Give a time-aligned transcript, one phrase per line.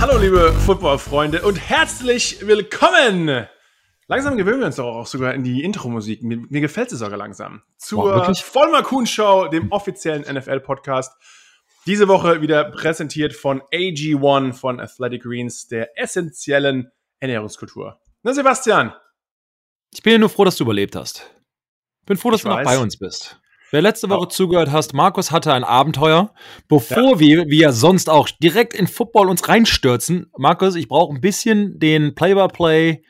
[0.00, 3.46] Hallo liebe Football-Freunde und herzlich willkommen!
[4.08, 6.22] Langsam gewöhnen wir uns doch auch sogar in die Intro-Musik.
[6.22, 7.62] Mir, mir gefällt sie sogar langsam.
[7.78, 8.42] Zur wirklich?
[8.44, 11.12] Vollmer Kuhn Show, dem offiziellen NFL-Podcast.
[11.86, 17.98] Diese Woche wieder präsentiert von AG1 von Athletic Greens, der essentiellen Ernährungskultur.
[18.22, 18.92] Na Sebastian,
[19.92, 21.28] Ich bin ja nur froh, dass du überlebt hast.
[22.06, 22.66] Bin froh, dass Ich du noch weiß.
[22.66, 23.40] bei uns bist.
[23.72, 26.32] Wer letzte Woche zugehört hast, Markus hatte ein Abenteuer.
[26.68, 31.20] Bevor wir, wie ja sonst auch, direkt in Football uns reinstürzen, Markus, ich brauche ein
[31.20, 33.02] bisschen den Play-by-Play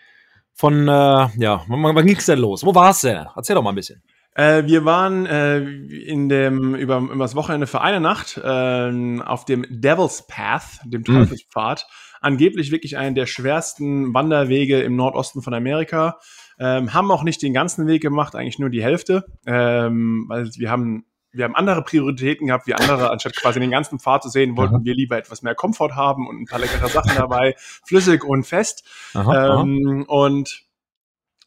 [0.54, 2.64] von, äh, ja, wann, wann ging's denn los?
[2.64, 3.26] Wo war's denn?
[3.36, 4.02] Erzähl doch mal ein bisschen.
[4.34, 9.44] Äh, wir waren äh, in dem über, über das Wochenende für eine Nacht ähm, auf
[9.44, 11.86] dem Devil's Path, dem Teufelspfad.
[12.22, 16.18] Angeblich wirklich einen der schwersten Wanderwege im Nordosten von Amerika.
[16.58, 20.70] Ähm, haben auch nicht den ganzen Weg gemacht, eigentlich nur die Hälfte, ähm, weil wir
[20.70, 21.04] haben
[21.36, 24.76] wir haben andere Prioritäten gehabt wie andere, anstatt quasi den ganzen Pfad zu sehen, wollten
[24.76, 24.84] Aha.
[24.84, 28.84] wir lieber etwas mehr Komfort haben und ein paar leckere Sachen dabei, flüssig und fest.
[29.14, 30.62] Aha, Ähm, und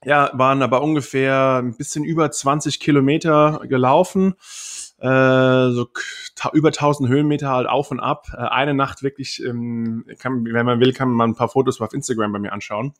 [0.05, 4.35] ja, waren aber ungefähr ein bisschen über 20 Kilometer gelaufen.
[4.99, 5.87] Äh, so
[6.53, 8.27] über 1000 Höhenmeter halt auf und ab.
[8.33, 11.93] Äh, eine Nacht wirklich, ähm, kann, wenn man will, kann man ein paar Fotos auf
[11.93, 12.93] Instagram bei mir anschauen.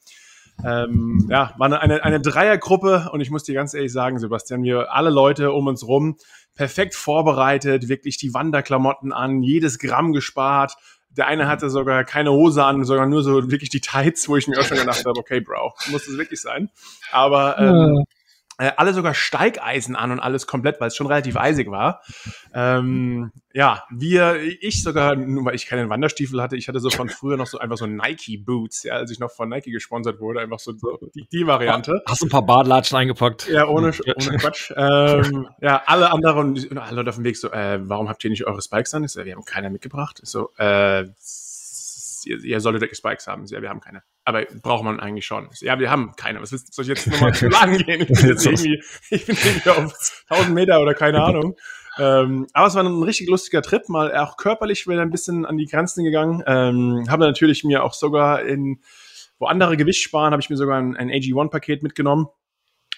[0.66, 4.94] Ähm, ja, war eine, eine, Dreiergruppe und ich muss dir ganz ehrlich sagen, Sebastian, wir
[4.94, 6.18] alle Leute um uns rum
[6.56, 10.76] perfekt vorbereitet, wirklich die Wanderklamotten an, jedes Gramm gespart.
[11.12, 14.48] Der eine hatte sogar keine Hose an, sogar nur so wirklich die Tights, wo ich
[14.48, 16.70] mir auch schon gedacht habe, okay, Bro, muss das wirklich sein?
[17.12, 18.04] Aber ähm,
[18.60, 22.02] äh, alle sogar Steigeisen an und alles komplett, weil es schon relativ eisig war.
[22.54, 27.08] Ähm, ja, wir, ich sogar, nur weil ich keine Wanderstiefel hatte, ich hatte so von
[27.10, 30.42] früher noch so einfach so Nike Boots, ja, als ich noch von Nike gesponsert wurde,
[30.42, 30.74] einfach so
[31.16, 32.04] die, die Variante.
[32.06, 33.48] Hast du ein paar Badlatschen eingepackt?
[33.48, 34.74] Ja, ohne, ohne Quatsch.
[34.76, 38.46] ähm, ja, alle anderen, alle Leute auf dem Weg so, äh, warum habt ihr nicht
[38.46, 39.06] eure Spikes an?
[39.06, 40.20] Ich so, wir haben keiner mitgebracht.
[40.22, 41.06] Ich so, äh,
[42.30, 43.46] ihr, ihr solltet euch Spikes haben.
[43.48, 44.04] Ja, wir haben keine.
[44.24, 45.50] Aber braucht man eigentlich schon.
[45.62, 46.42] Ja, wir haben keine.
[46.42, 48.02] Was willst, soll ich jetzt nochmal zu lang gehen?
[48.02, 51.58] Ich bin jetzt irgendwie, ich bin irgendwie auf 1000 Meter oder keine Ahnung.
[51.98, 55.58] Ähm, aber es war ein richtig lustiger Trip, mal auch körperlich wieder ein bisschen an
[55.58, 56.44] die Grenzen gegangen.
[56.48, 58.80] Ähm, habe natürlich mir auch sogar in,
[59.38, 62.28] wo andere Gewicht sparen, habe ich mir sogar ein, ein AG1-Paket mitgenommen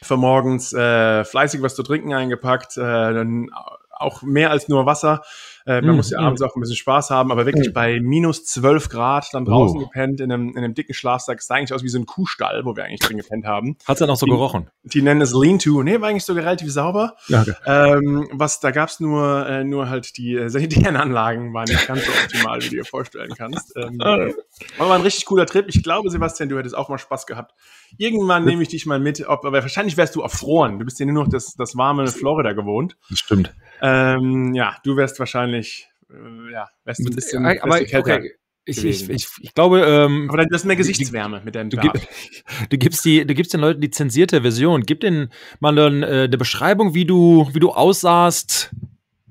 [0.04, 3.50] für morgens äh, fleißig was zu trinken eingepackt, äh, dann
[3.92, 5.22] auch mehr als nur Wasser.
[5.66, 6.26] Äh, man Mm, muss ja mm.
[6.26, 9.84] abends auch ein bisschen Spaß haben, aber wirklich bei minus 12 Grad dann draußen Oh.
[9.86, 11.40] gepennt in einem, in einem dicken Schlafsack.
[11.40, 13.78] Es sah eigentlich aus wie so ein Kuhstall, wo wir eigentlich drin gepennt haben.
[13.88, 14.68] Hat's dann auch so Die- gerochen?
[14.84, 15.84] Die nennen es Lean-To.
[15.84, 17.16] Nee, war eigentlich sogar relativ sauber.
[17.28, 17.54] Ja, okay.
[17.66, 22.06] Ähm, was, da gab's nur, äh, nur halt die äh, sanitären Anlagen waren nicht ganz
[22.06, 23.76] so optimal, wie du dir vorstellen kannst.
[23.78, 25.66] Ähm, aber war ein richtig cooler Trip.
[25.68, 27.54] Ich glaube, Sebastian, du hättest auch mal Spaß gehabt.
[27.98, 30.80] Irgendwann nehme ich dich mal mit, ob, aber wahrscheinlich wärst du erfroren.
[30.80, 32.96] Du bist ja nur noch das, das warme Florida gewohnt.
[33.10, 33.54] Das stimmt.
[33.82, 38.16] Ähm, ja, du wärst wahrscheinlich, äh, ja, wärst du ein bisschen, aber wärst du kälter.
[38.18, 38.32] okay.
[38.64, 41.94] Ich, ich, ich, ich glaube, ähm, Aber du hast mehr Gesichtswärme mit deinem Du, gib,
[42.70, 44.84] du gibst die, du gibst den Leuten die zensierte Version.
[44.84, 45.30] Gib den
[45.60, 48.70] mal dann, äh, eine Beschreibung, wie du, wie du aussahst.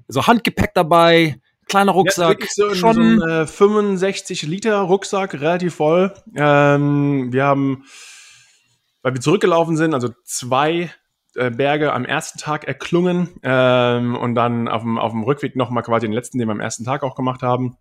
[0.08, 2.28] So Handgepäck dabei, kleiner Ja, Rucksack.
[2.30, 2.94] wirklich so, schon.
[3.18, 6.12] so ein äh, 65 Liter Rucksack, relativ voll.
[6.34, 7.84] Ähm, wir haben,
[9.02, 10.88] weil wir zurückgelaufen sind, also zwei äh,
[11.34, 16.06] Berge am ersten Tag erklungen ähm, und dann auf dem, auf dem Rückweg nochmal quasi
[16.06, 17.76] den letzten, den wir am ersten Tag auch gemacht haben.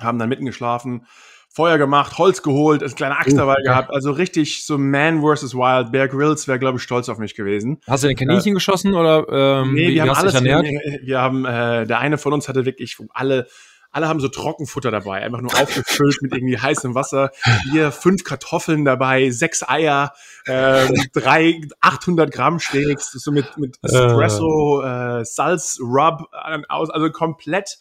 [0.00, 1.06] Haben dann mitten geschlafen,
[1.54, 3.62] Feuer gemacht, Holz geholt, eine kleine Axt Oh, dabei okay.
[3.62, 3.90] gehabt.
[3.90, 5.54] Also richtig so Man vs.
[5.54, 5.92] Wild.
[5.92, 7.80] Bear Grylls wäre, glaube ich, stolz auf mich gewesen.
[7.86, 9.24] Hast du den Kaninchen geschossen oder
[9.62, 10.42] ähm, Nee, wie, wir haben alles.
[10.42, 10.62] Wir,
[11.02, 13.46] wir haben, äh, der eine von uns hatte wirklich alle,
[13.94, 17.30] alle haben so Trockenfutter dabei, einfach nur aufgefüllt mit irgendwie heißem Wasser.
[17.70, 20.12] Wir fünf Kartoffeln dabei, sechs Eier,
[20.46, 27.10] ähm, drei 800 Gramm Steaks, so mit mit Espresso, äh, Salz, Rub, äh, aus, also
[27.10, 27.78] komplett,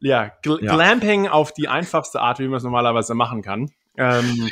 [0.00, 0.74] ja, gl Ja.
[0.74, 3.70] Glamping auf die einfachste Art, wie man es normalerweise machen kann.
[3.96, 4.48] Ähm,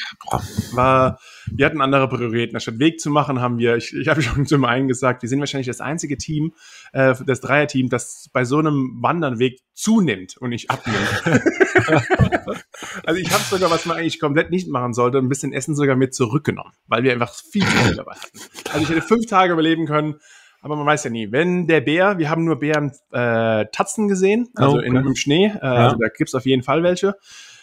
[0.73, 1.19] war,
[1.51, 2.55] wir hatten andere Prioritäten.
[2.55, 5.41] Anstatt Weg zu machen, haben wir, ich, ich habe schon zum einen gesagt, wir sind
[5.41, 6.55] wahrscheinlich das einzige Team,
[6.93, 11.23] äh, das Dreierteam, das bei so einem Wandernweg zunimmt und nicht abnimmt.
[13.05, 15.97] also ich habe sogar, was man eigentlich komplett nicht machen sollte, ein bisschen Essen sogar
[15.97, 18.39] mit zurückgenommen, weil wir einfach viel zu viel dabei hatten.
[18.73, 20.17] Also ich hätte fünf Tage überleben können,
[20.61, 21.33] aber man weiß ja nie.
[21.33, 24.87] Wenn der Bär, wir haben nur Bären äh, Tatzen gesehen, also Okay.
[24.87, 27.17] in, im Schnee, äh, also da gibt's auf jeden Fall welche.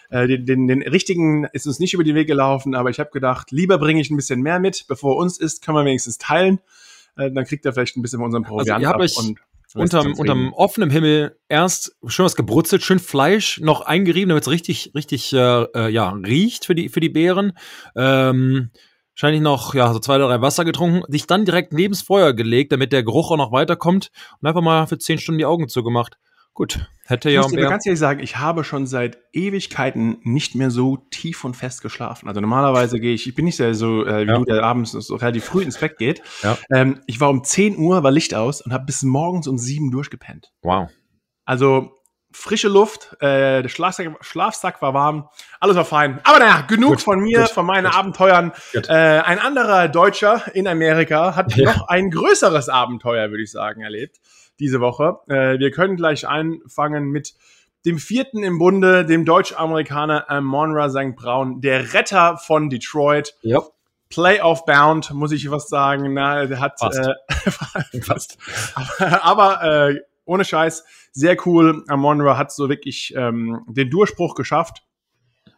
[0.09, 3.11] Äh, den, den, den richtigen ist uns nicht über den Weg gelaufen, aber ich habe
[3.11, 6.59] gedacht, lieber bringe ich ein bisschen mehr mit, bevor uns ist, können wir wenigstens teilen.
[7.15, 9.17] Äh, dann kriegt er vielleicht ein bisschen von unserem Proviant Also ihr habt ab euch
[9.17, 9.39] und
[9.75, 14.93] Unterm, unterm offenen Himmel erst schön was gebrutzelt, schön Fleisch noch eingerieben, damit es richtig,
[14.95, 15.37] richtig äh,
[15.75, 17.53] äh, ja, riecht für die, für die Beeren.
[17.95, 18.71] Ähm,
[19.13, 22.71] wahrscheinlich noch ja, so zwei oder drei Wasser getrunken, sich dann direkt nebens Feuer gelegt,
[22.71, 24.09] damit der Geruch auch noch weiterkommt
[24.41, 26.17] und einfach mal für zehn Stunden die Augen zugemacht.
[26.53, 27.41] Gut, hätte ja.
[27.41, 31.55] Ich muss ganz ehrlich sagen, ich habe schon seit Ewigkeiten nicht mehr so tief und
[31.55, 32.27] fest geschlafen.
[32.27, 34.37] Also normalerweise gehe ich, ich bin nicht sehr so äh, wie ja.
[34.37, 36.21] du, der abends so relativ früh ins Bett geht.
[36.43, 36.57] Ja.
[36.71, 39.89] Ähm, ich war um 10 Uhr, war Licht aus und habe bis morgens um 7
[39.91, 40.51] durchgepennt.
[40.61, 40.89] Wow.
[41.45, 41.93] Also
[42.31, 45.29] frische Luft, äh, der Schlafsack, Schlafsack, war warm,
[45.59, 46.19] alles war fein.
[46.23, 47.95] Aber naja, genug gut, von mir, gut, von meinen gut.
[47.95, 48.51] Abenteuern.
[48.73, 51.73] Äh, ein anderer Deutscher in Amerika hat ja.
[51.73, 54.17] noch ein größeres Abenteuer, würde ich sagen, erlebt
[54.59, 55.19] diese Woche.
[55.27, 57.33] Äh, wir können gleich anfangen mit
[57.85, 61.15] dem vierten im Bunde, dem Deutsch-Amerikaner Monra St.
[61.15, 63.35] Braun, der Retter von Detroit.
[63.43, 63.63] Yep.
[64.09, 66.13] Playoff bound, muss ich was sagen.
[66.13, 66.99] Na, der hat fast.
[66.99, 68.37] Äh, fast.
[68.75, 71.83] aber, aber äh, ohne Scheiß, sehr cool.
[71.87, 74.83] Amonra hat so wirklich ähm, den Durchbruch geschafft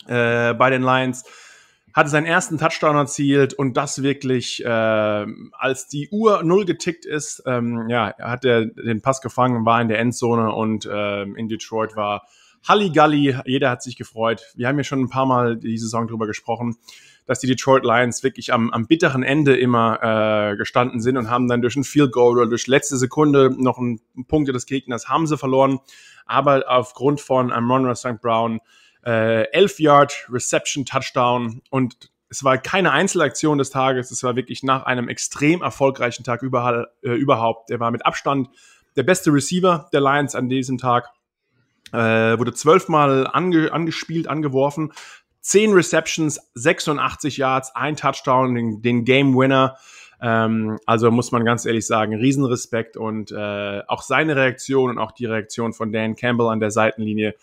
[0.08, 1.24] äh, bei den Lions
[1.94, 7.44] hatte seinen ersten Touchdown erzielt und das wirklich, äh, als die Uhr null getickt ist,
[7.46, 11.96] ähm, ja, hat er den Pass gefangen, war in der Endzone und äh, in Detroit
[11.96, 12.28] war
[12.68, 14.44] Halligalli, jeder hat sich gefreut.
[14.56, 16.78] Wir haben ja schon ein paar Mal die Saison drüber gesprochen,
[17.26, 21.48] dass die Detroit Lions wirklich am, am bitteren Ende immer äh, gestanden sind und haben
[21.48, 25.26] dann durch ein Field Goal oder durch letzte Sekunde noch einen Punkte des Gegners haben
[25.28, 25.80] sie verloren.
[26.26, 28.22] Aber aufgrund von Amon St.
[28.22, 28.60] Brown
[29.06, 34.64] äh, 11 Yard Reception Touchdown und es war keine Einzelaktion des Tages, es war wirklich
[34.64, 37.70] nach einem extrem erfolgreichen Tag überall, äh, überhaupt.
[37.72, 38.50] Er war mit Abstand
[38.96, 41.10] der beste Receiver der Lions an diesem Tag.
[41.92, 44.94] Äh, wurde zwölfmal ange angespielt, angeworfen.
[45.42, 49.76] Zehn Receptions, 86 Yards, ein Touchdown, den, den Game Winner.
[50.22, 55.12] Ähm, also muss man ganz ehrlich sagen, Riesenrespekt und äh, auch seine Reaktion und auch
[55.12, 57.36] die Reaktion von Dan Campbell an der Seitenlinie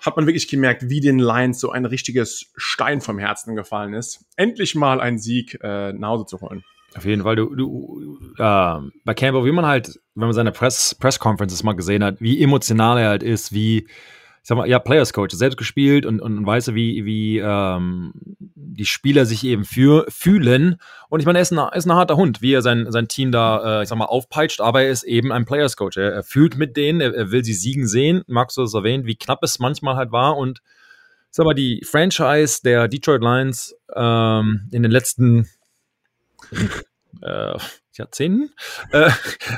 [0.00, 4.24] hat man wirklich gemerkt, wie den Lions so ein richtiges Stein vom Herzen gefallen ist,
[4.36, 6.64] endlich mal einen Sieg äh, nach Hause zu holen.
[6.96, 10.94] Auf jeden Fall, du, du äh, bei Campbell, wie man halt, wenn man seine Press,
[10.94, 13.86] Press Conferences mal gesehen hat, wie emotional er halt ist, wie,
[14.46, 18.12] sag mal, ja, Players Coach, selbst gespielt und, und, und weiß, wie, wie ähm,
[18.54, 20.76] die Spieler sich eben für, fühlen.
[21.08, 23.32] Und ich meine, er ist ein, ist ein harter Hund, wie er sein, sein Team
[23.32, 25.96] da, äh, ich sag mal, aufpeitscht, aber er ist eben ein Players Coach.
[25.96, 28.22] Er, er fühlt mit denen, er, er, will sie siegen sehen.
[28.28, 31.82] Magst du das erwähnen, wie knapp es manchmal halt war und ich sag mal, die
[31.84, 35.48] Franchise der Detroit Lions ähm, in den letzten
[37.20, 37.58] äh,
[37.98, 38.50] Jahrzehnten.
[38.92, 39.10] Äh,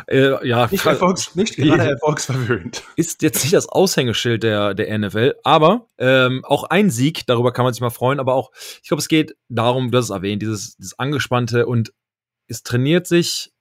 [0.07, 2.83] äh, ja, nicht, Erfolgs, nicht gerade erfolgsverwöhnt.
[2.97, 7.65] Ist jetzt nicht das Aushängeschild der, der NFL, aber ähm, auch ein Sieg, darüber kann
[7.65, 8.51] man sich mal freuen, aber auch,
[8.83, 11.93] ich glaube, es geht darum, du hast es erwähnt, dieses, dieses Angespannte und
[12.47, 13.53] es trainiert sich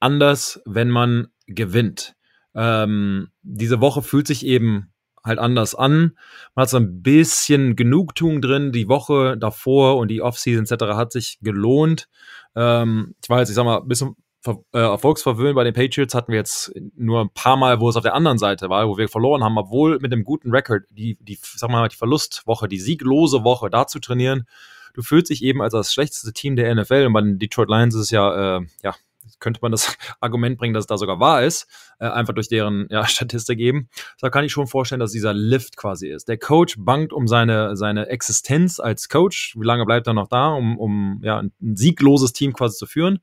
[0.00, 2.14] anders, wenn man gewinnt.
[2.54, 4.92] Ähm, diese Woche fühlt sich eben
[5.24, 6.16] halt anders an.
[6.54, 8.72] Man hat so ein bisschen Genugtuung drin.
[8.72, 10.96] Die Woche davor und die Offseason etc.
[10.96, 12.08] hat sich gelohnt.
[12.56, 14.16] Ähm, ich war jetzt, ich sag mal, ein bisschen
[14.46, 18.02] äh, erfolgsverwöhnt bei den Patriots hatten wir jetzt nur ein paar Mal, wo es auf
[18.02, 21.38] der anderen Seite war, wo wir verloren haben, obwohl mit einem guten Rekord die, die,
[21.42, 24.46] sag mal, die Verlustwoche, die sieglose Woche da zu trainieren,
[24.94, 27.94] du fühlst dich eben als das schlechteste Team der NFL und bei den Detroit Lions
[27.94, 28.94] ist es ja, äh, ja,
[29.38, 31.66] könnte man das Argument bringen, dass es da sogar wahr ist,
[31.98, 33.88] äh, einfach durch deren ja, Statistik eben.
[34.20, 36.28] Da kann ich schon vorstellen, dass dieser Lift quasi ist.
[36.28, 39.56] Der Coach bangt um seine, seine Existenz als Coach.
[39.58, 43.20] Wie lange bleibt er noch da, um, um ja, ein siegloses Team quasi zu führen?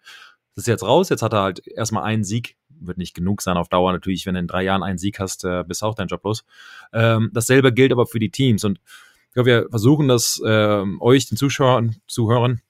[0.60, 1.10] Ist jetzt raus.
[1.10, 2.56] Jetzt hat er halt erstmal einen Sieg.
[2.82, 5.44] Wird nicht genug sein auf Dauer natürlich, wenn du in drei Jahren einen Sieg hast,
[5.44, 6.46] äh, bist auch dein Job los.
[6.94, 8.64] Ähm, dasselbe gilt aber für die Teams.
[8.64, 8.80] Und
[9.28, 12.62] ich glaube, wir versuchen das äh, euch, den Zuschauern, Zuhörern,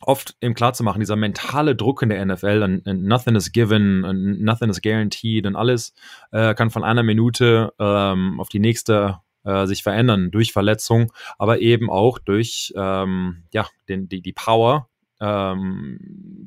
[0.00, 3.52] oft eben klar zu machen, dieser mentale Druck in der NFL, and, and nothing is
[3.52, 5.94] given, and nothing is guaranteed und alles
[6.30, 11.60] äh, kann von einer Minute ähm, auf die nächste äh, sich verändern durch Verletzung, aber
[11.60, 14.88] eben auch durch ähm, ja, den, die, die Power,
[15.20, 15.98] ähm,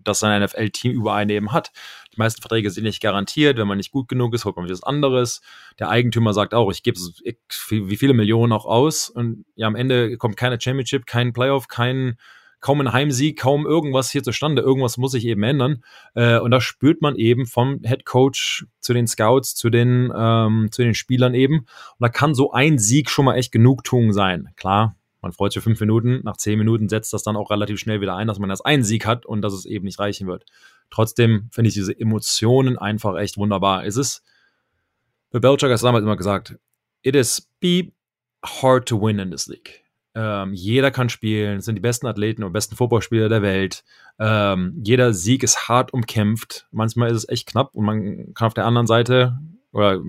[0.03, 1.71] dass sein NFL-Team über einen eben hat.
[2.13, 3.57] Die meisten Verträge sind nicht garantiert.
[3.57, 5.41] Wenn man nicht gut genug ist, holt man was anderes.
[5.79, 6.99] Der Eigentümer sagt auch, ich gebe
[7.69, 9.09] wie viele Millionen auch aus.
[9.09, 12.17] Und ja, am Ende kommt keine Championship, kein Playoff, kein
[12.61, 14.61] kaum ein Heimsieg, kaum irgendwas hier zustande.
[14.61, 15.83] Irgendwas muss sich eben ändern.
[16.13, 20.69] Äh, und da spürt man eben vom Head Coach zu den Scouts, zu den, ähm,
[20.71, 21.59] zu den Spielern eben.
[21.59, 21.67] Und
[21.99, 24.49] da kann so ein Sieg schon mal echt Genugtuung sein.
[24.55, 28.01] Klar, man freut sich fünf Minuten, nach zehn Minuten setzt das dann auch relativ schnell
[28.01, 30.45] wieder ein, dass man erst einen Sieg hat und dass es eben nicht reichen wird.
[30.89, 33.85] Trotzdem finde ich diese Emotionen einfach echt wunderbar.
[33.85, 34.23] Es ist,
[35.29, 36.57] Bill Belichick hat damals immer gesagt,
[37.03, 37.91] it is be
[38.43, 39.81] hard to win in this league.
[40.13, 43.83] Ähm, jeder kann spielen, es sind die besten Athleten und besten Footballspieler der Welt.
[44.19, 46.67] Ähm, jeder Sieg ist hart umkämpft.
[46.71, 49.37] Manchmal ist es echt knapp und man kann auf der anderen Seite
[49.71, 50.01] oder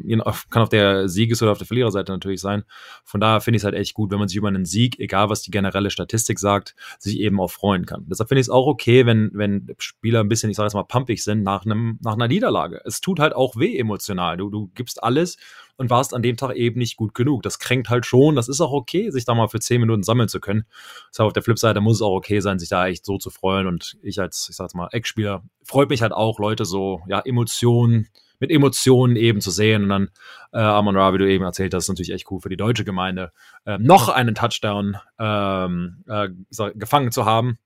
[0.51, 2.65] kann auf der Sieges- oder auf der Verliererseite natürlich sein.
[3.05, 5.31] Von daher finde ich es halt echt gut, wenn man sich über einen Sieg, egal
[5.31, 8.07] was die generelle Statistik sagt, sich eben auch freuen kann.
[8.09, 10.83] Deshalb finde ich es auch okay, wenn, wenn Spieler ein bisschen, ich sage jetzt mal,
[10.83, 12.81] pumpig sind nach, einem, nach einer Niederlage.
[12.85, 14.37] Es tut halt auch weh emotional.
[14.37, 15.37] Du, du gibst alles
[15.77, 17.43] und warst an dem Tag eben nicht gut genug.
[17.43, 18.37] Das kränkt halt schon.
[18.37, 20.65] Das ist auch okay, sich da mal für zehn Minuten sammeln zu können.
[21.11, 23.67] Das auf der Flipseite muss es auch okay sein, sich da echt so zu freuen.
[23.67, 27.21] Und ich als, ich sag jetzt mal, Eckspieler freut mich halt auch, Leute so, ja,
[27.21, 28.09] Emotionen,
[28.43, 29.85] mit Emotionen eben zu sehen.
[29.85, 30.09] Und dann
[30.53, 32.85] äh, Amon Ra, wie du eben erzählt hast, ist natürlich echt cool für die deutsche
[32.85, 33.31] Gemeinde,
[33.65, 36.29] äh, noch einen Touchdown ähm, äh,
[36.75, 37.59] gefangen zu haben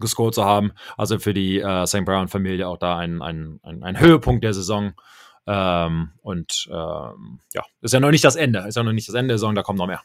[0.00, 0.72] gescored zu haben.
[0.96, 2.04] Also für die äh, St.
[2.04, 4.94] Brown-Familie auch da ein, ein, ein, ein Höhepunkt der Saison.
[5.46, 8.60] Ähm, und ähm, ja, ist ja noch nicht das Ende.
[8.66, 10.00] Ist ja noch nicht das Ende der Saison, da kommt noch mehr.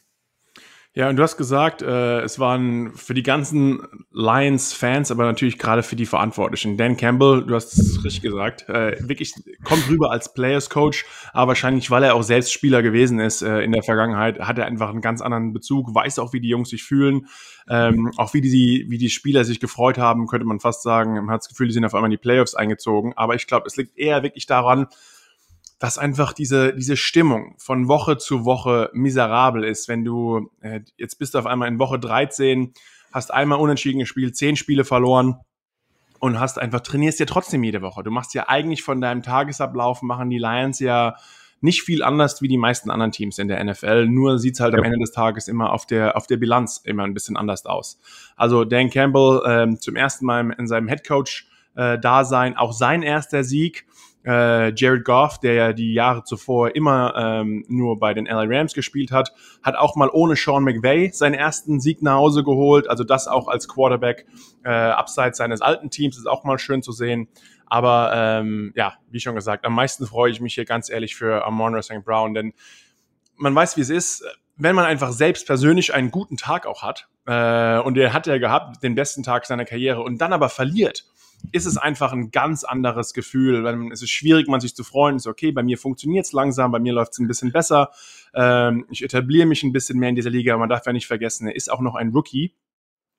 [0.96, 3.79] Ja, und du hast gesagt, äh, es waren für die ganzen
[4.12, 6.77] Lions-Fans, aber natürlich gerade für die Verantwortlichen.
[6.77, 11.91] Dan Campbell, du hast es richtig gesagt, äh, wirklich kommt rüber als Players-Coach, aber wahrscheinlich,
[11.91, 15.01] weil er auch selbst Spieler gewesen ist äh, in der Vergangenheit, hat er einfach einen
[15.01, 17.27] ganz anderen Bezug, weiß auch, wie die Jungs sich fühlen,
[17.69, 21.13] ähm, auch wie die, wie die Spieler sich gefreut haben, könnte man fast sagen.
[21.13, 23.13] Man hat das Gefühl, die sind auf einmal in die Playoffs eingezogen.
[23.15, 24.88] Aber ich glaube, es liegt eher wirklich daran,
[25.79, 29.88] dass einfach diese, diese Stimmung von Woche zu Woche miserabel ist.
[29.88, 32.74] Wenn du, äh, jetzt bist du auf einmal in Woche 13,
[33.13, 35.38] hast einmal unentschieden gespielt, zehn Spiele verloren
[36.19, 38.03] und hast einfach, trainierst ja trotzdem jede Woche.
[38.03, 41.15] Du machst ja eigentlich von deinem Tagesablauf, machen die Lions ja
[41.62, 44.07] nicht viel anders wie die meisten anderen Teams in der NFL.
[44.07, 44.79] Nur sieht's halt ja.
[44.79, 48.00] am Ende des Tages immer auf der, auf der Bilanz immer ein bisschen anders aus.
[48.36, 53.86] Also Dan Campbell ähm, zum ersten Mal in seinem Headcoach-Dasein, äh, auch sein erster Sieg
[54.25, 58.73] äh, Jared Goff, der ja die Jahre zuvor immer ähm, nur bei den LA Rams
[58.73, 59.33] gespielt hat,
[59.63, 62.89] hat auch mal ohne Sean McVay seinen ersten Sieg nach Hause geholt.
[62.89, 64.25] Also das auch als Quarterback
[64.63, 67.27] äh, abseits seines alten Teams ist auch mal schön zu sehen.
[67.65, 71.45] Aber ähm, ja, wie schon gesagt, am meisten freue ich mich hier ganz ehrlich für
[71.45, 72.03] Amon St.
[72.03, 72.53] Brown, denn
[73.35, 74.25] man weiß, wie es ist,
[74.57, 78.39] wenn man einfach selbst persönlich einen guten Tag auch hat, äh, und der hat er
[78.39, 81.05] gehabt, den besten Tag seiner Karriere, und dann aber verliert,
[81.51, 83.65] ist es einfach ein ganz anderes Gefühl.
[83.91, 85.15] Es ist schwierig, man sich zu freuen.
[85.15, 87.91] Ist okay, bei mir funktioniert es langsam, bei mir läuft es ein bisschen besser.
[88.34, 90.58] Ähm, ich etabliere mich ein bisschen mehr in dieser Liga.
[90.58, 92.53] Man darf ja nicht vergessen, er ist auch noch ein Rookie.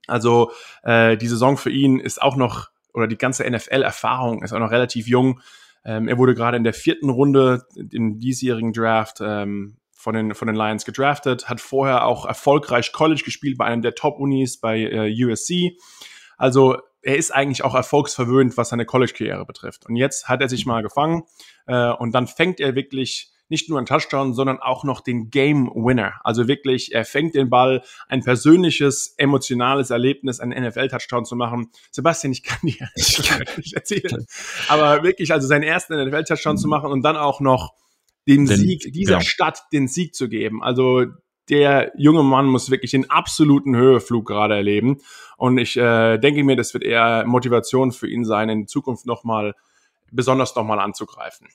[0.06, 4.58] Also äh, die Saison für ihn ist auch noch, oder die ganze NFL-Erfahrung ist auch
[4.58, 5.40] noch relativ jung.
[5.84, 10.46] Ähm, er wurde gerade in der vierten Runde im diesjährigen Draft ähm, von den, von
[10.46, 15.24] den Lions gedraftet, hat vorher auch erfolgreich College gespielt bei einem der Top-Unis bei äh,
[15.24, 15.76] USC.
[16.36, 19.86] Also er ist eigentlich auch erfolgsverwöhnt, was seine College-Karriere betrifft.
[19.86, 21.22] Und jetzt hat er sich mal gefangen
[21.66, 25.66] äh, und dann fängt er wirklich nicht nur einen Touchdown, sondern auch noch den Game
[25.74, 26.14] Winner.
[26.22, 31.70] Also wirklich, er fängt den Ball, ein persönliches, emotionales Erlebnis, einen NFL-Touchdown zu machen.
[31.90, 32.88] Sebastian, ich kann dir
[33.56, 34.24] nicht erzählen.
[34.68, 37.74] Aber wirklich, also seinen ersten NFL-Touchdown zu machen und dann auch noch
[38.28, 39.24] dem den, Sieg dieser genau.
[39.24, 40.62] Stadt den Sieg zu geben.
[40.62, 41.06] Also
[41.50, 44.98] der junge Mann muss wirklich den absoluten Höheflug gerade erleben.
[45.36, 49.54] Und ich äh, denke mir, das wird eher Motivation für ihn sein, in Zukunft nochmal,
[50.10, 51.48] besonders nochmal anzugreifen.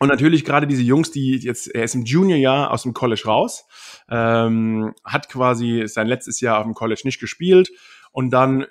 [0.00, 3.66] Und natürlich gerade diese Jungs, die jetzt, er ist im Junior-Jahr aus dem College raus,
[4.08, 7.70] ähm, hat quasi sein letztes Jahr auf dem College nicht gespielt
[8.12, 8.66] und dann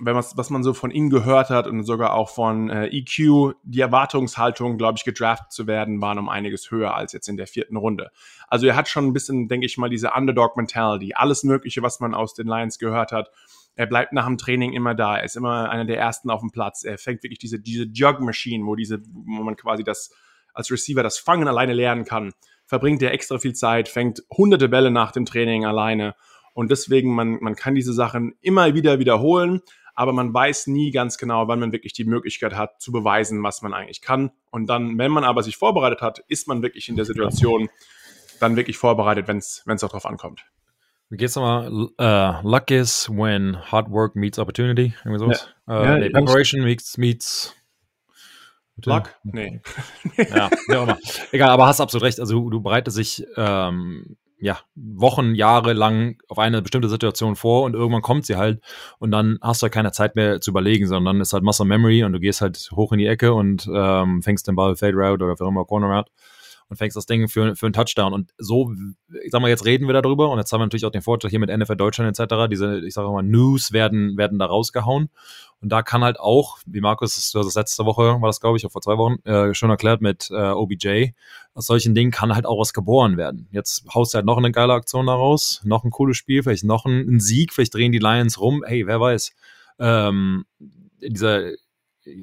[0.00, 3.54] wenn man was man so von ihm gehört hat und sogar auch von äh, EQ,
[3.62, 7.46] die Erwartungshaltung, glaube ich, gedraftet zu werden, waren um einiges höher als jetzt in der
[7.46, 8.10] vierten Runde.
[8.48, 12.14] Also er hat schon ein bisschen, denke ich mal, diese Underdog-Mentality, alles Mögliche, was man
[12.14, 13.30] aus den Lions gehört hat.
[13.74, 15.18] Er bleibt nach dem Training immer da.
[15.18, 16.84] Er ist immer einer der ersten auf dem Platz.
[16.84, 20.10] Er fängt wirklich diese, diese Jug-Machine, wo wo man quasi das
[20.52, 22.32] als Receiver das Fangen alleine lernen kann.
[22.66, 26.14] Verbringt er extra viel Zeit, fängt hunderte Bälle nach dem Training alleine.
[26.54, 29.62] Und deswegen, man, man kann diese Sachen immer wieder wiederholen
[29.98, 33.62] aber man weiß nie ganz genau, wann man wirklich die Möglichkeit hat, zu beweisen, was
[33.62, 34.30] man eigentlich kann.
[34.52, 37.68] Und dann, wenn man aber sich vorbereitet hat, ist man wirklich in der Situation
[38.38, 40.44] dann wirklich vorbereitet, wenn es auch drauf ankommt.
[41.10, 41.72] Wie geht's nochmal?
[41.72, 44.94] Uh, luck is when hard work meets opportunity.
[45.04, 45.52] Irgendwie sowas.
[45.66, 45.80] Ja.
[45.80, 47.56] Uh, ja, nee, preparation meets, meets
[48.84, 49.16] Luck?
[49.24, 49.60] Nee.
[50.16, 50.98] ja, wie auch immer.
[51.32, 52.20] Egal, aber hast absolut recht.
[52.20, 57.74] Also du bereitest dich ähm, ja, Wochen, Jahre lang auf eine bestimmte Situation vor und
[57.74, 58.60] irgendwann kommt sie halt
[58.98, 61.66] und dann hast du halt keine Zeit mehr zu überlegen, sondern dann ist halt Muscle
[61.66, 64.96] Memory und du gehst halt hoch in die Ecke und ähm, fängst den Ball Fade
[64.96, 66.10] Route oder immer Corner Route
[66.68, 68.12] und fängst das Ding für, für einen Touchdown.
[68.12, 68.72] Und so,
[69.24, 71.30] ich sag mal, jetzt reden wir darüber und jetzt haben wir natürlich auch den Vorteil
[71.30, 72.48] hier mit NFL Deutschland etc.
[72.50, 75.08] Diese, ich sage mal, News werden, werden da rausgehauen.
[75.60, 78.58] Und da kann halt auch, wie Markus, du hast das letzte Woche, war das glaube
[78.58, 81.12] ich, auch vor zwei Wochen, äh, schon erklärt mit äh, OBJ,
[81.54, 83.48] aus solchen Dingen kann halt auch was geboren werden.
[83.50, 86.84] Jetzt haust du halt noch eine geile Aktion daraus, noch ein cooles Spiel, vielleicht noch
[86.84, 89.32] ein, ein Sieg, vielleicht drehen die Lions rum, hey, wer weiß.
[89.80, 90.44] Ähm,
[91.00, 91.50] dieser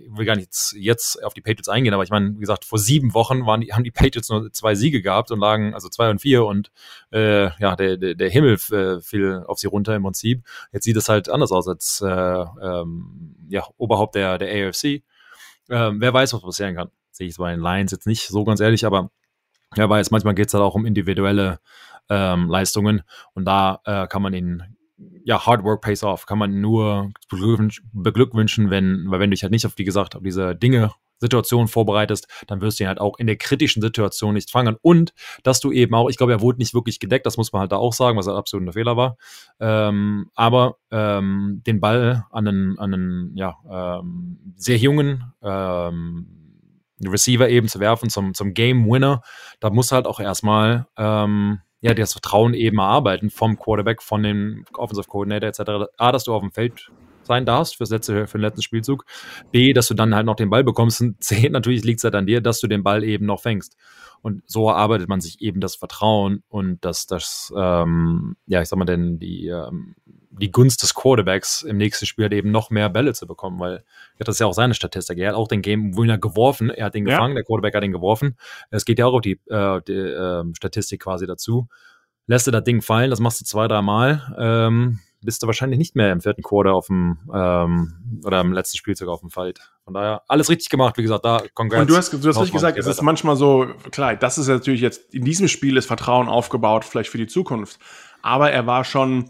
[0.10, 3.14] will gar nicht jetzt auf die Patriots eingehen, aber ich meine, wie gesagt, vor sieben
[3.14, 6.20] Wochen waren die, haben die Patriots nur zwei Siege gehabt und lagen, also zwei und
[6.20, 6.72] vier und
[7.12, 10.46] äh, ja, der, der, der Himmel äh, fiel auf sie runter im Prinzip.
[10.72, 15.04] Jetzt sieht es halt anders aus als äh, ähm, ja, Oberhaupt der, der AFC.
[15.70, 16.92] Ähm, wer weiß, was passieren kann.
[17.12, 19.10] Sehe ich bei den Lions jetzt nicht so ganz ehrlich, aber
[19.76, 21.60] wer weiß, manchmal geht es halt auch um individuelle
[22.10, 23.02] ähm, Leistungen
[23.34, 24.75] und da äh, kann man ihn
[25.26, 27.12] ja, Hard Work pays off, kann man nur
[27.94, 31.68] beglückwünschen, wenn, weil wenn du dich halt nicht auf, wie gesagt, auf diese Dinge, Situation
[31.68, 34.76] vorbereitest, dann wirst du ihn halt auch in der kritischen Situation nicht fangen.
[34.82, 35.14] Und
[35.44, 37.72] dass du eben auch, ich glaube, er wurde nicht wirklich gedeckt, das muss man halt
[37.72, 39.18] da auch sagen, was halt absolut ein Fehler war.
[39.60, 46.28] Ähm, aber ähm, den Ball an einen, an einen ja, ähm, sehr jungen ähm,
[47.04, 49.22] Receiver eben zu werfen zum, zum Game Winner,
[49.60, 54.66] da muss halt auch erstmal ähm, ja, das Vertrauen eben erarbeiten vom Quarterback, von dem
[54.74, 55.92] Offensive Coordinator etc.
[55.98, 56.90] A, dass du auf dem Feld
[57.22, 59.06] sein darfst fürs letzte, für den letzten Spielzug.
[59.52, 61.02] B, dass du dann halt noch den Ball bekommst.
[61.02, 63.78] Und C, natürlich liegt es halt an dir, dass du den Ball eben noch fängst.
[64.24, 68.80] Und so erarbeitet man sich eben das Vertrauen und dass das, ähm, ja, ich sag
[68.80, 69.96] mal, denn die, ähm,
[70.40, 73.84] die Gunst des Quarterbacks im nächsten Spiel halt eben noch mehr Bälle zu bekommen, weil
[74.18, 75.18] das ist ja auch seine Statistik.
[75.18, 77.36] Er hat auch den Game Winner geworfen, er hat den gefangen, ja.
[77.36, 78.38] der Quarterback hat den geworfen.
[78.70, 81.68] Es geht ja auch auf die, äh, die äh, Statistik quasi dazu.
[82.28, 85.80] Lässt du das Ding fallen, das machst du zwei, drei Mal, ähm, bist du wahrscheinlich
[85.80, 89.60] nicht mehr im vierten Quarter auf dem ähm, oder im letzten Spielzug auf dem Fight.
[89.84, 91.82] Von daher alles richtig gemacht, wie gesagt, da Congrats.
[91.82, 94.82] Und du hast, du hast richtig gesagt, es ist manchmal so, klar, das ist natürlich
[94.82, 97.80] jetzt, in diesem Spiel ist Vertrauen aufgebaut, vielleicht für die Zukunft.
[98.22, 99.30] Aber er war schon,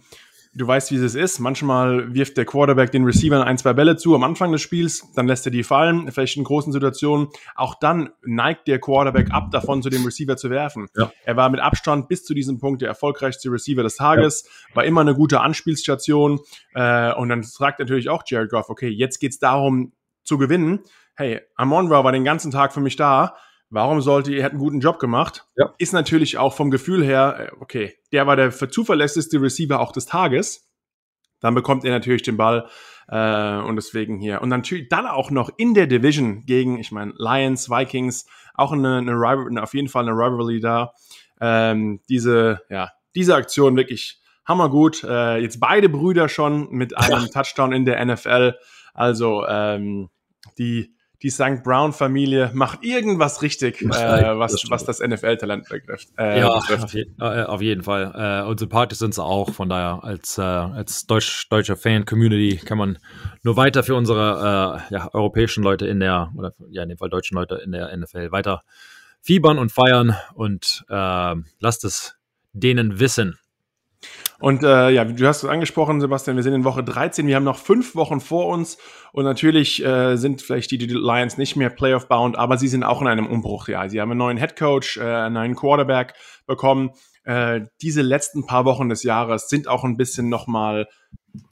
[0.56, 1.40] du weißt, wie es ist.
[1.40, 5.28] Manchmal wirft der Quarterback den Receivern ein, zwei Bälle zu am Anfang des Spiels, dann
[5.28, 7.28] lässt er die fallen, vielleicht in großen Situationen.
[7.56, 10.88] Auch dann neigt der Quarterback ab, davon zu dem Receiver zu werfen.
[10.96, 11.12] Ja.
[11.26, 14.76] Er war mit Abstand bis zu diesem Punkt der erfolgreichste Receiver des Tages, ja.
[14.78, 16.40] war immer eine gute Anspielstation.
[16.74, 19.92] Äh, und dann fragt natürlich auch Jared Goff, okay, jetzt geht's darum
[20.24, 20.80] zu gewinnen.
[21.16, 23.36] Hey, Amon war den ganzen Tag für mich da
[23.70, 25.46] Warum sollte er hat einen guten Job gemacht?
[25.56, 25.74] Ja.
[25.78, 30.06] Ist natürlich auch vom Gefühl her, äh, okay, der war der zuverlässigste Receiver auch des
[30.06, 30.70] Tages.
[31.40, 32.70] Dann bekommt er natürlich den Ball
[33.08, 34.42] äh, und deswegen hier.
[34.42, 38.98] Und natürlich dann auch noch in der Division gegen, ich meine, Lions, Vikings, auch eine,
[38.98, 40.94] eine, Rival, auf jeden Fall eine Rivalry da.
[41.42, 45.04] Ähm, diese, ja, diese Aktion wirklich hammergut.
[45.04, 47.28] Äh, jetzt beide Brüder schon mit einem ja.
[47.28, 48.56] Touchdown in der NFL.
[48.94, 50.10] Also ähm,
[50.58, 51.64] die die St.
[51.64, 56.10] Brown-Familie macht irgendwas richtig, äh, was, das was das NFL-Talent betrifft.
[56.18, 58.44] Äh, ja, Auf, je, äh, auf, jeden Fall.
[58.46, 59.52] Äh, und sympathisch sind sie auch.
[59.52, 62.98] Von daher, als, äh, als Deutsch, deutscher Fan-Community kann man
[63.44, 67.10] nur weiter für unsere äh, ja, europäischen Leute in der, oder ja, in dem Fall
[67.10, 68.62] deutschen Leute in der NFL weiter
[69.22, 72.16] fiebern und feiern und äh, lasst es
[72.54, 73.38] denen wissen.
[74.40, 77.44] Und äh, ja, du hast es angesprochen, Sebastian, wir sind in Woche 13, wir haben
[77.44, 78.78] noch fünf Wochen vor uns
[79.14, 83.02] und natürlich äh, sind vielleicht die, die Lions nicht mehr Playoff-bound, aber sie sind auch
[83.02, 83.68] in einem Umbruch.
[83.68, 86.92] Ja, sie haben einen neuen Headcoach, äh, einen neuen Quarterback bekommen.
[87.24, 90.88] Äh, diese letzten paar Wochen des Jahres sind auch ein bisschen nochmal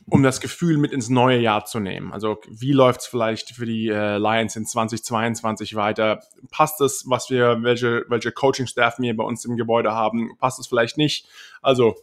[0.09, 2.13] um das Gefühl mit ins neue Jahr zu nehmen.
[2.13, 6.21] Also wie läuft es vielleicht für die äh, Lions in 2022 weiter?
[6.51, 10.37] Passt es, was wir, welche, welche Coaching-Staff wir bei uns im Gebäude haben?
[10.37, 11.27] Passt es vielleicht nicht?
[11.61, 11.95] Also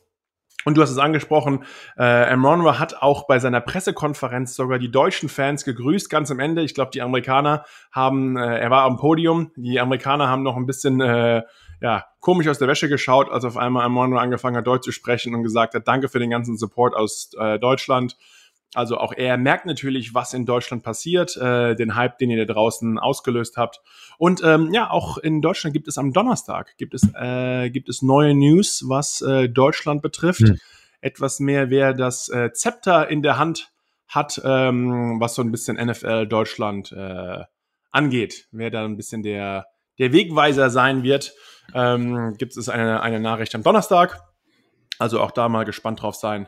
[0.64, 1.64] und du hast es angesprochen,
[1.96, 6.62] äh, Amronra hat auch bei seiner Pressekonferenz sogar die deutschen Fans gegrüßt, ganz am Ende.
[6.62, 10.66] Ich glaube, die Amerikaner haben, äh, er war am Podium, die Amerikaner haben noch ein
[10.66, 11.42] bisschen äh,
[11.80, 15.34] ja, komisch aus der Wäsche geschaut, als auf einmal Amronra angefangen hat, Deutsch zu sprechen
[15.34, 18.16] und gesagt hat, danke für den ganzen Support aus äh, Deutschland.
[18.74, 22.52] Also auch er merkt natürlich, was in Deutschland passiert, äh, den Hype, den ihr da
[22.52, 23.80] draußen ausgelöst habt.
[24.16, 28.02] Und ähm, ja, auch in Deutschland gibt es am Donnerstag gibt es äh, gibt es
[28.02, 30.42] neue News, was äh, Deutschland betrifft.
[30.42, 30.58] Hm.
[31.00, 33.72] Etwas mehr, wer das äh, Zepter in der Hand
[34.06, 37.44] hat, ähm, was so ein bisschen NFL Deutschland äh,
[37.90, 38.46] angeht.
[38.52, 39.66] Wer da ein bisschen der
[39.98, 41.34] der Wegweiser sein wird,
[41.74, 44.20] ähm, gibt es eine eine Nachricht am Donnerstag.
[45.00, 46.46] Also auch da mal gespannt drauf sein.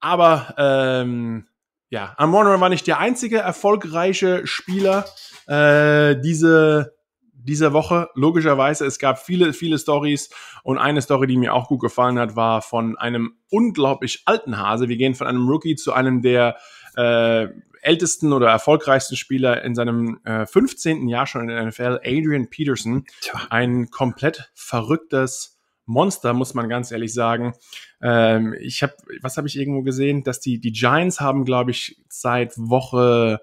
[0.00, 1.46] Aber ähm,
[1.90, 5.04] ja, Amon war nicht der einzige erfolgreiche Spieler
[5.46, 6.94] äh, diese
[7.42, 8.08] dieser Woche.
[8.14, 10.30] Logischerweise, es gab viele, viele Stories
[10.62, 14.88] und eine Story, die mir auch gut gefallen hat, war von einem unglaublich alten Hase.
[14.88, 16.56] Wir gehen von einem Rookie zu einem der
[16.96, 17.48] äh,
[17.82, 21.08] ältesten oder erfolgreichsten Spieler in seinem äh, 15.
[21.08, 23.04] Jahr schon in der NFL, Adrian Peterson.
[23.48, 25.59] Ein komplett verrücktes
[25.90, 27.52] Monster, muss man ganz ehrlich sagen.
[28.00, 32.00] Ähm, ich habe, was habe ich irgendwo gesehen, dass die, die Giants haben, glaube ich,
[32.08, 33.40] seit Woche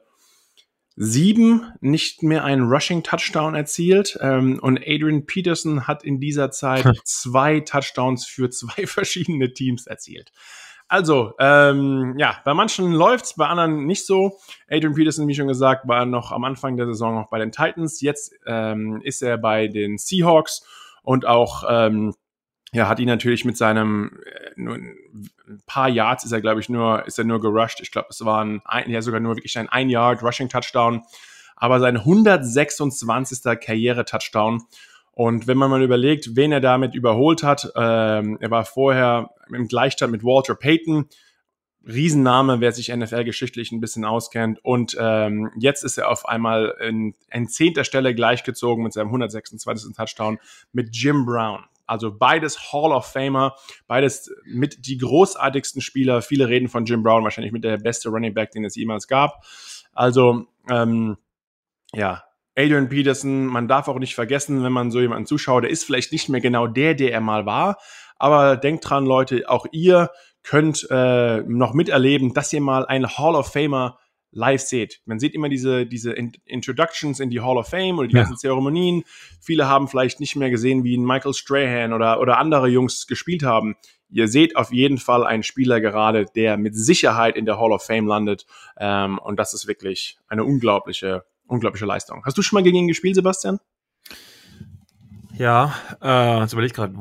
[0.96, 6.86] sieben nicht mehr einen Rushing Touchdown erzielt ähm, und Adrian Peterson hat in dieser Zeit
[7.04, 10.32] zwei Touchdowns für zwei verschiedene Teams erzielt.
[10.90, 14.40] Also, ähm, ja, bei manchen läuft's, bei anderen nicht so.
[14.70, 18.00] Adrian Peterson, wie schon gesagt, war noch am Anfang der Saison noch bei den Titans.
[18.00, 20.66] Jetzt ähm, ist er bei den Seahawks
[21.04, 22.16] und auch ähm,
[22.78, 25.30] ja, hat ihn natürlich mit seinem äh, nur ein
[25.66, 27.80] paar Yards ist er, glaube ich, nur, ist er nur gerusht.
[27.82, 31.02] Ich glaube, es waren ein, ja sogar nur wirklich ein ein Yard Rushing Touchdown,
[31.56, 33.60] aber sein 126.
[33.60, 34.64] Karriere Touchdown.
[35.12, 39.68] Und wenn man mal überlegt, wen er damit überholt hat, ähm, er war vorher im
[39.68, 41.08] Gleichstand mit Walter Payton,
[41.88, 44.64] Riesenname, wer sich NFL-geschichtlich ein bisschen auskennt.
[44.64, 49.96] Und ähm, jetzt ist er auf einmal in, in zehnter Stelle gleichgezogen mit seinem 126.
[49.96, 50.38] Touchdown
[50.74, 51.64] mit Jim Brown.
[51.88, 53.56] Also beides Hall of Famer,
[53.88, 56.22] beides mit die großartigsten Spieler.
[56.22, 59.44] Viele reden von Jim Brown, wahrscheinlich mit der beste Running Back, den es jemals gab.
[59.94, 61.18] Also ähm,
[61.94, 62.24] ja,
[62.58, 66.12] Adrian Peterson, man darf auch nicht vergessen, wenn man so jemanden zuschaut, der ist vielleicht
[66.12, 67.78] nicht mehr genau der, der er mal war.
[68.18, 70.10] Aber denkt dran, Leute, auch ihr
[70.44, 74.00] könnt äh, noch miterleben, dass ihr mal einen Hall of Famer
[74.32, 75.02] live seht.
[75.06, 78.22] Man sieht immer diese, diese Introductions in die Hall of Fame oder die ja.
[78.22, 79.04] ganzen Zeremonien.
[79.42, 83.44] Viele haben vielleicht nicht mehr gesehen, wie ein Michael Strahan oder, oder andere Jungs gespielt
[83.44, 83.76] haben.
[84.10, 87.84] Ihr seht auf jeden Fall einen Spieler gerade, der mit Sicherheit in der Hall of
[87.84, 88.46] Fame landet.
[88.78, 92.24] Ähm, und das ist wirklich eine unglaubliche unglaubliche Leistung.
[92.26, 93.60] Hast du schon mal gegen ihn gespielt, Sebastian?
[95.38, 96.96] Ja, äh, jetzt überlege ich gerade,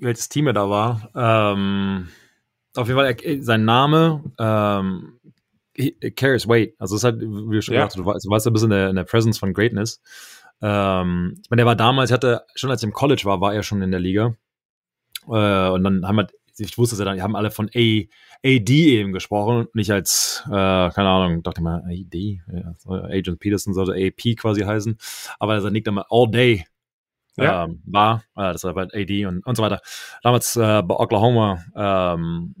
[0.00, 1.10] welches Team er da war.
[1.14, 2.08] Ähm,
[2.74, 5.18] auf jeden Fall er, sein Name, ähm,
[6.16, 6.74] carries weight.
[6.78, 7.86] Also es ist halt, wie du schon ja.
[7.86, 10.00] gesagt du weißt, du weißt ein bisschen in der, in der Presence von Greatness.
[10.60, 13.54] Ähm, ich meine, der war damals, ich hatte, schon als er im College war, war
[13.54, 14.36] er schon in der Liga.
[15.26, 18.02] Äh, und dann haben wir ich wusste es ja dann, die haben alle von A,
[18.44, 22.74] AD eben gesprochen, nicht als, äh, keine Ahnung, dachte mal, AD, ja,
[23.08, 24.98] Agent Peterson sollte AP quasi heißen,
[25.38, 26.66] aber sein Nick dann All Day
[27.36, 27.64] ja.
[27.64, 29.80] ähm, war, äh, das war bei AD und, und so weiter.
[30.22, 32.54] Damals äh, bei Oklahoma ähm,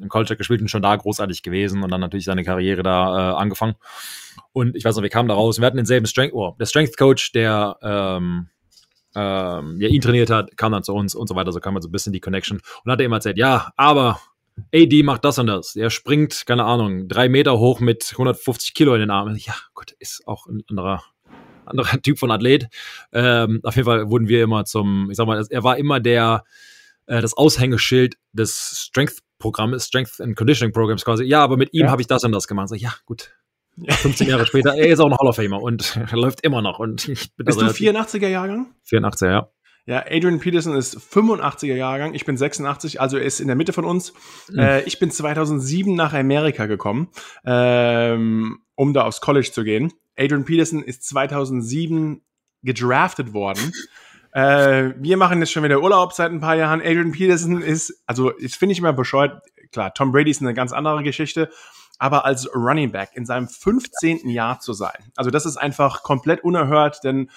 [0.00, 3.34] im College gespielt und schon da großartig gewesen und dann natürlich seine Karriere da äh,
[3.36, 3.74] angefangen.
[4.52, 6.96] Und ich weiß noch, wir kamen da raus, wir hatten denselben Strength, oh, der Strength
[6.96, 8.48] Coach, der ähm,
[9.14, 11.52] ähm, ja, ihn trainiert hat, kam dann zu uns und so weiter.
[11.52, 14.20] So kam man so ein bisschen die Connection und hat er immer erzählt, ja, aber
[14.74, 15.76] AD macht das und das.
[15.76, 19.36] Er springt, keine Ahnung, drei Meter hoch mit 150 Kilo in den Armen.
[19.36, 21.02] Ja, Gott, ist auch ein anderer,
[21.70, 22.68] anderer Typ von Athlet.
[23.12, 26.44] Ähm, auf jeden Fall wurden wir immer zum, ich sag mal, er war immer der,
[27.06, 31.24] äh, das Aushängeschild des Strength-Programms, Strength and Conditioning Programs quasi.
[31.24, 31.90] Ja, aber mit ihm ja.
[31.90, 32.68] habe ich das und das gemacht.
[32.68, 33.32] So, ja, gut,
[33.88, 36.78] 15 Jahre später, er ist auch noch Hall of Famer und läuft immer noch.
[36.78, 38.74] Und ich bin Bist du 84er Jahrgang?
[38.88, 39.48] 84er, ja.
[39.86, 43.72] Ja, Adrian Peterson ist 85er Jahrgang, ich bin 86, also er ist in der Mitte
[43.72, 44.12] von uns.
[44.50, 44.58] Mhm.
[44.58, 47.08] Äh, ich bin 2007 nach Amerika gekommen,
[47.44, 49.92] ähm, um da aufs College zu gehen.
[50.16, 52.22] Adrian Peterson ist 2007
[52.62, 53.72] gedraftet worden.
[54.32, 56.80] Äh, wir machen jetzt schon wieder Urlaub seit ein paar Jahren.
[56.80, 59.42] Adrian Peterson ist, also das finde ich immer bescheuert.
[59.72, 61.50] Klar, Tom Brady ist eine ganz andere Geschichte
[62.00, 64.30] aber als Running Back in seinem 15.
[64.30, 65.12] Jahr zu sein.
[65.16, 67.30] Also das ist einfach komplett unerhört, denn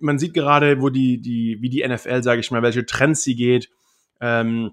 [0.00, 3.36] man sieht gerade, wo die, die, wie die NFL, sage ich mal, welche Trends sie
[3.36, 3.70] geht.
[4.20, 4.72] Ähm,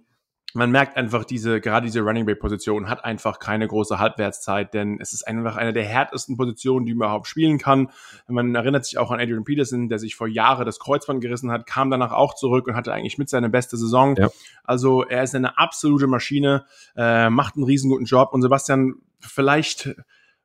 [0.53, 4.99] man merkt einfach, diese, gerade diese Running Back Position hat einfach keine große Halbwertszeit, denn
[5.01, 7.89] es ist einfach eine der härtesten Positionen, die man überhaupt spielen kann.
[8.27, 11.65] Man erinnert sich auch an Adrian Peterson, der sich vor Jahren das Kreuzband gerissen hat,
[11.65, 14.15] kam danach auch zurück und hatte eigentlich mit seine beste Saison.
[14.15, 14.29] Ja.
[14.63, 19.95] Also er ist eine absolute Maschine, äh, macht einen riesen guten Job und Sebastian, vielleicht,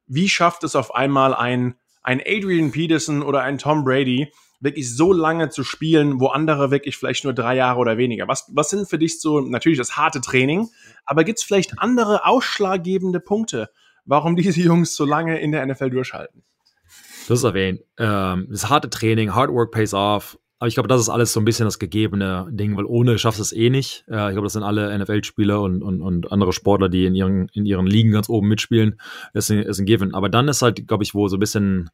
[0.06, 5.12] wie schafft es auf einmal ein, ein Adrian Peterson oder ein Tom Brady, wirklich so
[5.12, 8.28] lange zu spielen, wo andere wirklich vielleicht nur drei Jahre oder weniger.
[8.28, 10.68] Was, was sind für dich so natürlich das harte Training,
[11.04, 13.70] aber gibt es vielleicht andere ausschlaggebende Punkte,
[14.04, 16.42] warum diese Jungs so lange in der NFL durchhalten?
[17.28, 17.80] Das ist erwähnt.
[17.98, 20.38] Ähm, das harte Training, Hard Work pays off.
[20.58, 23.38] Aber ich glaube, das ist alles so ein bisschen das gegebene Ding, weil ohne schaffst
[23.38, 24.04] du es eh nicht.
[24.08, 27.48] Äh, ich glaube, das sind alle NFL-Spieler und, und, und andere Sportler, die in ihren,
[27.52, 29.00] in ihren Ligen ganz oben mitspielen.
[29.34, 30.14] Das ist ein, ist ein Given.
[30.14, 31.90] Aber dann ist halt, glaube ich, wo so ein bisschen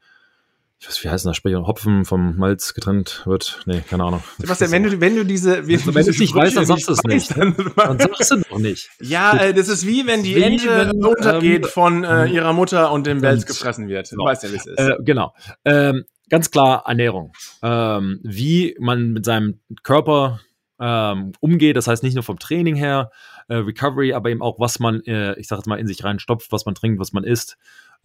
[0.81, 1.67] ich weiß, wie heißt das Sprecher?
[1.67, 3.63] Hopfen vom Malz getrennt wird.
[3.65, 4.23] Nee, keine Ahnung.
[4.39, 6.93] Sebastian, wenn du, wenn du diese, wenn, wenn du es nicht weißt, dann sagst du
[6.93, 7.37] es nicht.
[7.37, 8.91] Dann, dann sagst du noch nicht.
[9.01, 12.93] Ja, äh, das ist wie wenn die Ente wenn, untergeht ähm, von äh, ihrer Mutter
[12.93, 14.11] und dem Wels gefressen wird.
[14.11, 14.27] Du genau.
[14.27, 14.79] weißt ja, wie es ist.
[14.79, 15.33] Äh, genau.
[15.65, 17.33] Ähm, ganz klar Ernährung.
[17.63, 20.41] Ähm, wie man mit seinem Körper
[20.81, 23.11] ähm, umgeht, das heißt nicht nur vom Training her,
[23.49, 26.51] äh, Recovery, aber eben auch, was man, äh, ich sag jetzt mal, in sich reinstopft,
[26.53, 27.57] was man trinkt, was man isst.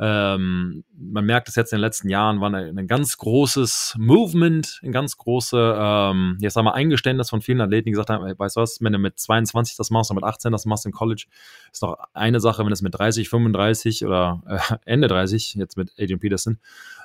[0.02, 4.80] Ähm, man merkt es jetzt in den letzten Jahren, war ein, ein ganz großes Movement,
[4.82, 8.62] ein ganz große, ähm, jetzt wir, Eingeständnis von vielen Athleten, die gesagt haben, weißt du
[8.62, 11.26] was, wenn du mit 22 das machst und mit 18 das machst im College,
[11.72, 15.76] ist noch eine Sache, wenn du es mit 30, 35 oder äh, Ende 30, jetzt
[15.76, 16.60] mit Adrian Peterson,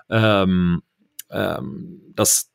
[0.09, 0.83] ähm,
[1.31, 2.53] ähm, das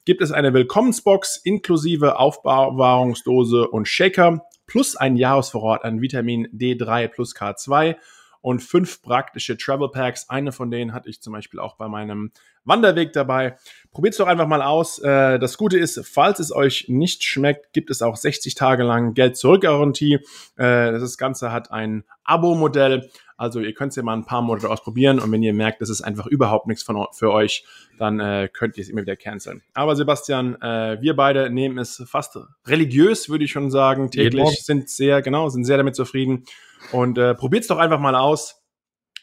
[0.08, 7.36] gibt es eine Willkommensbox inklusive Aufbewahrungsdose und Shaker plus ein Jahresvorrat an Vitamin D3 plus
[7.36, 7.98] K2
[8.41, 10.30] und fünf praktische Travel Packs.
[10.30, 12.32] Eine von denen hatte ich zum Beispiel auch bei meinem
[12.63, 13.58] Wanderweg dabei.
[13.91, 15.00] Probiert es doch einfach mal aus.
[15.00, 19.13] Äh, das Gute ist, falls es euch nicht schmeckt, gibt es auch 60 Tage lang
[19.13, 20.15] Geld zurück Garantie.
[20.58, 23.10] Äh, das Ganze hat ein Abo-Modell.
[23.38, 25.89] Also ihr könnt es ja mal ein paar Monate ausprobieren und wenn ihr merkt, das
[25.89, 27.65] ist einfach überhaupt nichts von, für euch,
[28.00, 29.62] dann äh, könnt ihr es immer wieder canceln.
[29.76, 34.89] Aber Sebastian, äh, wir beide nehmen es fast religiös, würde ich schon sagen, täglich, sind
[34.89, 36.45] sehr, genau, sind sehr damit zufrieden
[36.92, 38.63] und äh, probiert es doch einfach mal aus.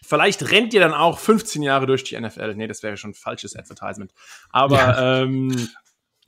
[0.03, 2.55] Vielleicht rennt ihr dann auch 15 Jahre durch die NFL.
[2.55, 4.13] Nee, das wäre schon falsches Advertisement.
[4.51, 5.23] Aber ja.
[5.23, 5.69] ähm,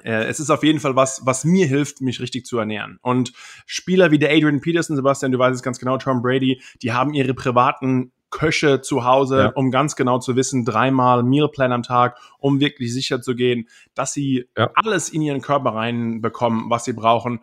[0.02, 2.98] äh, es ist auf jeden Fall was, was mir hilft, mich richtig zu ernähren.
[3.02, 3.32] Und
[3.66, 7.12] Spieler wie der Adrian Peterson, Sebastian, du weißt es ganz genau, Tom Brady, die haben
[7.12, 9.48] ihre privaten Köche zu Hause, ja.
[9.48, 14.12] um ganz genau zu wissen, dreimal Mealplan am Tag, um wirklich sicher zu gehen, dass
[14.12, 14.70] sie ja.
[14.74, 17.40] alles in ihren Körper reinbekommen, was sie brauchen.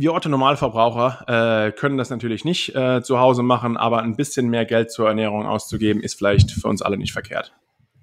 [0.00, 4.48] Wir Otto Normalverbraucher äh, können das natürlich nicht äh, zu Hause machen, aber ein bisschen
[4.48, 7.52] mehr Geld zur Ernährung auszugeben, ist vielleicht für uns alle nicht verkehrt.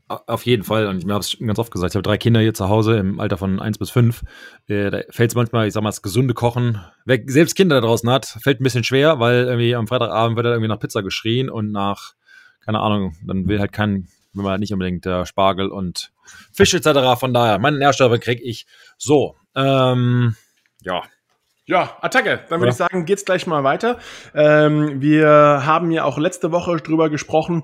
[0.07, 0.85] Auf jeden Fall.
[0.85, 3.19] Und ich habe es ganz oft gesagt, ich habe drei Kinder hier zu Hause im
[3.19, 4.21] Alter von eins bis fünf.
[4.67, 6.79] Äh, da fällt es manchmal, ich sag mal, das gesunde Kochen.
[7.05, 10.45] Wer selbst Kinder da draußen hat, fällt ein bisschen schwer, weil irgendwie am Freitagabend wird
[10.45, 12.13] er irgendwie nach Pizza geschrien und nach,
[12.63, 16.11] keine Ahnung, dann will halt kein, will man halt nicht unbedingt äh, Spargel und
[16.53, 17.19] Fisch etc.
[17.19, 18.67] Von daher, meine Nährstoffe kriege ich
[18.99, 19.35] so.
[19.55, 20.35] Ähm,
[20.83, 21.01] ja,
[21.67, 22.39] ja, Attacke.
[22.49, 22.71] Dann würde ja.
[22.71, 23.99] ich sagen, geht's gleich mal weiter.
[24.33, 27.63] Ähm, wir haben ja auch letzte Woche drüber gesprochen,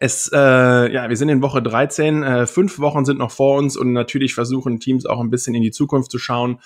[0.00, 3.76] es, äh, ja, wir sind in Woche 13, äh, fünf Wochen sind noch vor uns
[3.76, 6.60] und natürlich versuchen Teams auch ein bisschen in die Zukunft zu schauen.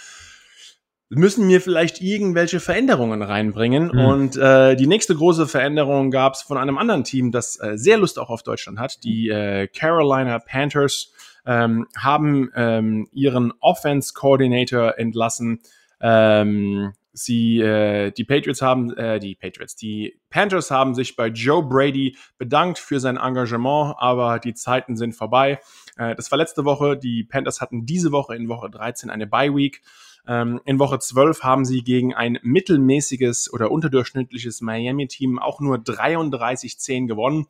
[1.08, 3.90] Müssen wir vielleicht irgendwelche Veränderungen reinbringen?
[3.92, 3.98] Mhm.
[3.98, 7.98] Und äh, die nächste große Veränderung gab es von einem anderen Team, das äh, sehr
[7.98, 9.02] Lust auch auf Deutschland hat.
[9.02, 11.12] Die äh, Carolina Panthers
[11.46, 15.60] ähm, haben ähm, ihren Offense Coordinator entlassen.
[16.00, 21.62] Ähm, Sie, äh, die Patriots haben, äh, die Patriots, die Panthers haben sich bei Joe
[21.62, 25.60] Brady bedankt für sein Engagement, aber die Zeiten sind vorbei.
[25.96, 26.96] Äh, das war letzte Woche.
[26.96, 29.82] Die Panthers hatten diese Woche in Woche 13 eine Bye Week.
[30.26, 37.08] Ähm, in Woche 12 haben sie gegen ein mittelmäßiges oder unterdurchschnittliches Miami-Team auch nur 33-10
[37.08, 37.46] gewonnen.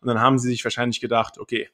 [0.00, 1.68] Und dann haben sie sich wahrscheinlich gedacht, okay,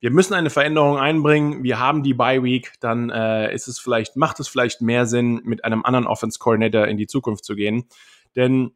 [0.00, 4.16] wir müssen eine Veränderung einbringen, wir haben die Bye Week, dann äh, ist es vielleicht,
[4.16, 7.88] macht es vielleicht mehr Sinn, mit einem anderen Offense Coordinator in die Zukunft zu gehen.
[8.36, 8.72] Denn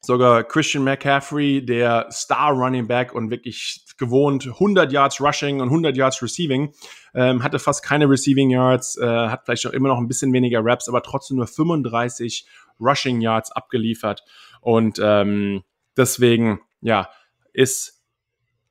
[0.00, 5.96] sogar Christian McCaffrey, der Star Running Back und wirklich gewohnt 100 Yards Rushing und 100
[5.96, 6.72] Yards Receiving,
[7.14, 10.60] ähm, hatte fast keine Receiving Yards, äh, hat vielleicht auch immer noch ein bisschen weniger
[10.62, 12.46] Raps, aber trotzdem nur 35
[12.80, 14.24] Rushing Yards abgeliefert.
[14.60, 15.62] Und ähm,
[15.96, 17.08] deswegen, ja,
[17.52, 17.97] ist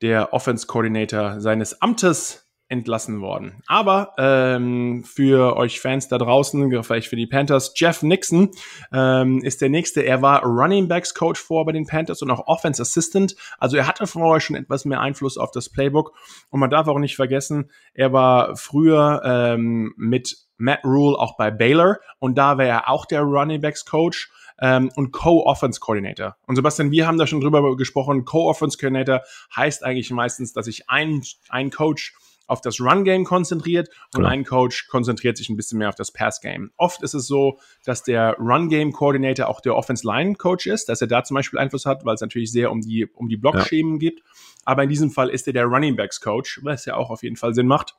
[0.01, 3.63] der Offense Coordinator seines Amtes entlassen worden.
[3.67, 8.51] Aber ähm, für euch Fans da draußen, vielleicht für die Panthers, Jeff Nixon
[8.91, 10.01] ähm, ist der nächste.
[10.01, 13.36] Er war Running Backs Coach vor bei den Panthers und auch Offense Assistant.
[13.57, 16.13] Also er hatte vorher schon etwas mehr Einfluss auf das Playbook.
[16.49, 21.51] Und man darf auch nicht vergessen, er war früher ähm, mit Matt Rule auch bei
[21.51, 24.29] Baylor und da war er auch der Running Backs Coach
[24.60, 26.36] ähm, und Co-Offense Coordinator.
[26.46, 28.26] Und Sebastian, wir haben da schon drüber gesprochen.
[28.26, 29.22] Co-Offense Coordinator
[29.56, 32.13] heißt eigentlich meistens, dass ich einen, einen Coach
[32.48, 34.30] auf das Run-Game konzentriert und genau.
[34.30, 36.72] ein Coach konzentriert sich ein bisschen mehr auf das Pass-Game.
[36.78, 41.36] Oft ist es so, dass der Run-Game-Coordinator auch der Offense-Line-Coach ist, dass er da zum
[41.36, 44.00] Beispiel Einfluss hat, weil es natürlich sehr um die, um die Blockschemen ja.
[44.00, 44.24] geht.
[44.63, 47.67] Aber in diesem Fall ist er der Running-Backs-Coach, was ja auch auf jeden Fall Sinn
[47.67, 47.96] macht.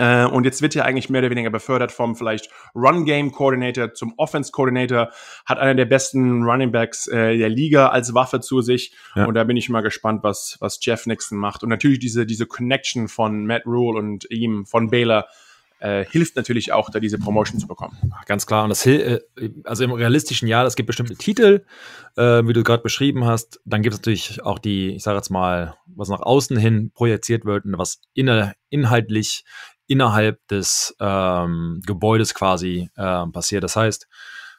[0.00, 5.10] Äh, und jetzt wird er eigentlich mehr oder weniger befördert vom vielleicht Run-Game-Coordinator zum Offense-Coordinator,
[5.44, 8.94] hat einer der besten Running Backs äh, der Liga als Waffe zu sich.
[9.14, 9.26] Ja.
[9.26, 11.62] Und da bin ich mal gespannt, was, was Jeff Nixon macht.
[11.62, 15.26] Und natürlich diese, diese Connection von Matt Rule und ihm, von Baylor,
[15.80, 17.96] äh, hilft natürlich auch, da diese Promotion zu bekommen.
[18.26, 18.64] Ganz klar.
[18.64, 19.20] Und das äh,
[19.64, 21.64] also im realistischen Jahr, es gibt bestimmte Titel,
[22.16, 23.60] äh, wie du gerade beschrieben hast.
[23.64, 27.44] Dann gibt es natürlich auch die, ich sage jetzt mal, was nach außen hin projiziert
[27.44, 29.44] wird und was inne, inhaltlich
[29.90, 33.64] innerhalb des ähm, Gebäudes quasi äh, passiert.
[33.64, 34.06] Das heißt,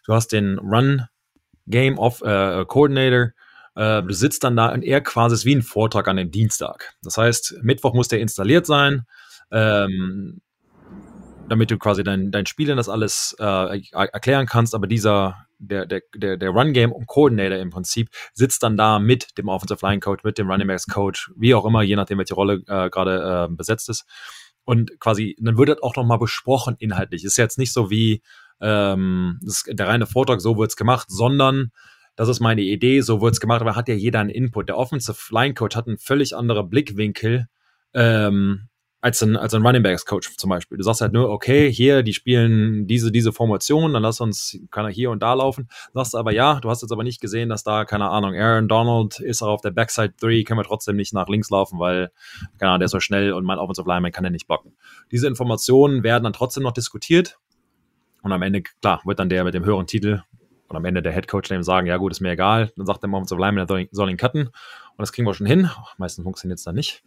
[0.06, 1.08] du hast den Run
[1.68, 3.30] Game of äh, Coordinator,
[3.76, 6.96] äh, du sitzt dann da und er quasi ist wie ein Vortrag an dem Dienstag.
[7.02, 9.06] Das heißt, Mittwoch muss der installiert sein,
[9.52, 10.42] ähm,
[11.48, 16.02] damit du quasi dein, dein Spiel das alles äh, erklären kannst, aber dieser der, der,
[16.16, 20.50] der, Run-Game Coordinator im Prinzip sitzt dann da mit dem Offensive Line Coach, mit dem
[20.50, 24.06] Running Backs Coach, wie auch immer, je nachdem, welche Rolle äh, gerade äh, besetzt ist
[24.72, 27.26] und quasi, dann wird das auch nochmal besprochen inhaltlich.
[27.26, 28.22] Ist jetzt nicht so wie
[28.62, 31.72] ähm, der reine Vortrag, so wird's gemacht, sondern
[32.16, 34.70] das ist meine Idee, so wird's gemacht, aber hat ja jeder einen Input.
[34.70, 37.48] Der Offensive Line Coach hat einen völlig anderen Blickwinkel
[37.94, 38.70] ähm,
[39.02, 40.78] als ein, als ein Running Backs Coach zum Beispiel.
[40.78, 44.86] Du sagst halt nur, okay, hier, die spielen diese, diese Formation, dann lass uns, kann
[44.86, 45.68] er hier und da laufen.
[45.94, 49.20] Sagst aber, ja, du hast jetzt aber nicht gesehen, dass da, keine Ahnung, Aaron Donald
[49.20, 52.12] ist auch auf der Backside 3, können wir trotzdem nicht nach links laufen, weil,
[52.60, 54.74] keine Ahnung, der ist so schnell und mein Offensive Lineman kann ja nicht blocken.
[55.12, 57.40] Diese Informationen werden dann trotzdem noch diskutiert
[58.22, 60.22] und am Ende, klar, wird dann der mit dem höheren Titel
[60.68, 62.72] und am Ende der Head Coach dem sagen, ja gut, ist mir egal.
[62.78, 65.72] Dann sagt der Offensive Lineman, er soll ihn cutten und das kriegen wir schon hin.
[65.98, 67.04] Meistens funktioniert es dann nicht.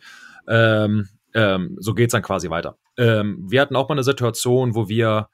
[0.49, 2.79] Ähm, ähm, so geht's dann quasi weiter.
[2.97, 5.29] Ähm, wir hatten auch mal eine Situation, wo wir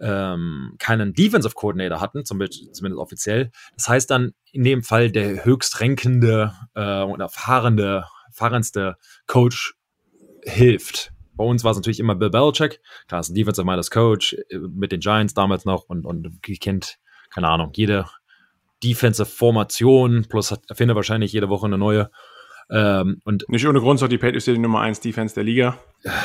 [0.00, 3.50] ähm, keinen Defensive Coordinator hatten, zumindest, zumindest offiziell.
[3.76, 9.74] Das heißt dann in dem Fall der höchstränkende äh, und erfahrene, erfahrenste Coach
[10.42, 11.12] hilft.
[11.36, 12.80] Bei uns war es natürlich immer Bill Belichick.
[13.08, 16.98] Klar, ist ein Defensive Minded Coach äh, mit den Giants damals noch und, und kennt,
[17.30, 18.06] keine Ahnung, jede
[18.82, 22.10] Defensive Formation plus hat, erfindet wahrscheinlich jede Woche eine neue.
[22.70, 25.78] Ähm, und Nicht ohne Grund, so die Patriots die Nummer 1 Defense der Liga.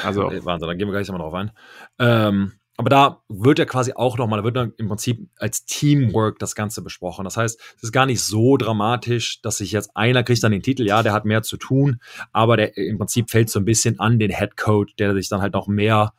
[0.04, 0.24] Also.
[0.24, 1.52] Wahnsinn, da gehen wir gleich nochmal drauf ein.
[2.00, 6.40] Ähm, aber da wird ja quasi auch nochmal, da wird dann im Prinzip als Teamwork
[6.40, 7.26] das Ganze besprochen.
[7.26, 10.62] Das heißt, es ist gar nicht so dramatisch, dass sich jetzt einer kriegt dann den
[10.62, 12.00] Titel, ja, der hat mehr zu tun,
[12.32, 15.42] aber der im Prinzip fällt so ein bisschen an den Head Coach, der sich dann
[15.42, 16.14] halt noch mehr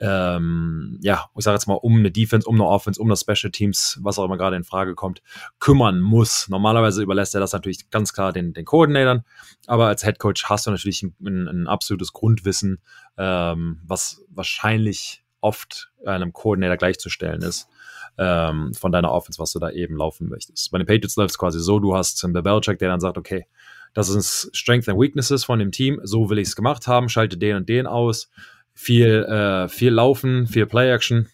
[0.00, 3.50] ähm, ja, ich sage jetzt mal, um eine Defense, um eine Offense, um das Special
[3.52, 5.22] Teams, was auch immer gerade in Frage kommt,
[5.60, 6.48] kümmern muss.
[6.48, 9.24] Normalerweise überlässt er das natürlich ganz klar den, den Coordinatoren,
[9.66, 11.14] aber als Head Coach hast du natürlich ein,
[11.48, 12.80] ein, absolutes Grundwissen,
[13.16, 17.68] ähm, was wahrscheinlich oft einem Coordinator gleichzustellen ist.
[18.16, 20.70] Ähm, von deiner Offense, was du da eben laufen möchtest.
[20.70, 23.48] Bei den Patriots läuft es quasi so, du hast einen Belichick, der dann sagt, okay,
[23.92, 27.36] das sind Strength and Weaknesses von dem Team, so will ich es gemacht haben, schalte
[27.36, 28.30] den und den aus
[28.74, 31.28] viel, äh, viel Laufen, viel Play-Action.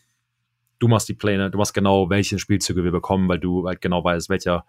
[0.78, 4.02] Du machst die Pläne, du machst genau, welche Spielzüge wir bekommen, weil du halt genau
[4.02, 4.64] weißt, welcher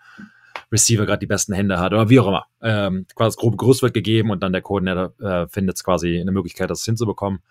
[0.71, 2.45] Receiver gerade die besten Hände hat oder wie auch immer.
[2.61, 6.31] Ähm, quasi das grobe Gerüst wird gegeben und dann der Koordinator äh, findet quasi eine
[6.31, 7.41] Möglichkeit, das hinzubekommen.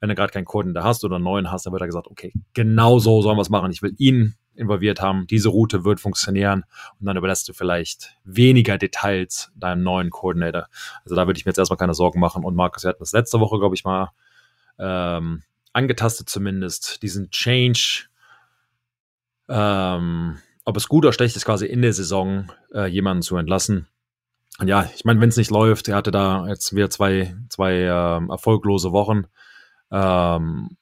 [0.00, 2.32] Wenn du gerade keinen Koordinator hast oder einen neuen hast, dann wird er gesagt, okay,
[2.54, 3.70] genau so sollen wir es machen.
[3.70, 5.26] Ich will ihn involviert haben.
[5.26, 6.64] Diese Route wird funktionieren
[6.98, 10.68] und dann überlässt du vielleicht weniger Details deinem neuen Koordinator.
[11.04, 12.44] Also da würde ich mir jetzt erstmal keine Sorgen machen.
[12.44, 14.10] Und Markus, wir hatten das letzte Woche, glaube ich, mal
[14.80, 18.06] ähm, angetastet zumindest, diesen Change,
[19.48, 23.86] ähm, ob es gut oder schlecht ist, quasi in der Saison äh, jemanden zu entlassen.
[24.58, 27.74] Und ja, ich meine, wenn es nicht läuft, er hatte da jetzt wieder zwei, zwei
[27.80, 29.24] ähm, erfolglose Wochen.
[29.90, 30.76] Ähm,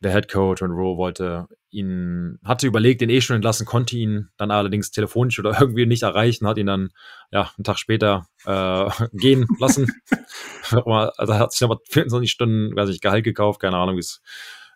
[0.00, 4.28] der Head Coach und Rowe wollte ihn, hatte überlegt, den eh schon entlassen, konnte ihn
[4.36, 6.90] dann allerdings telefonisch oder irgendwie nicht erreichen, hat ihn dann
[7.30, 9.92] ja einen Tag später äh, gehen lassen.
[10.70, 14.22] also hat sich aber 24 Stunden, weiß ich, Gehalt gekauft, keine Ahnung, wie es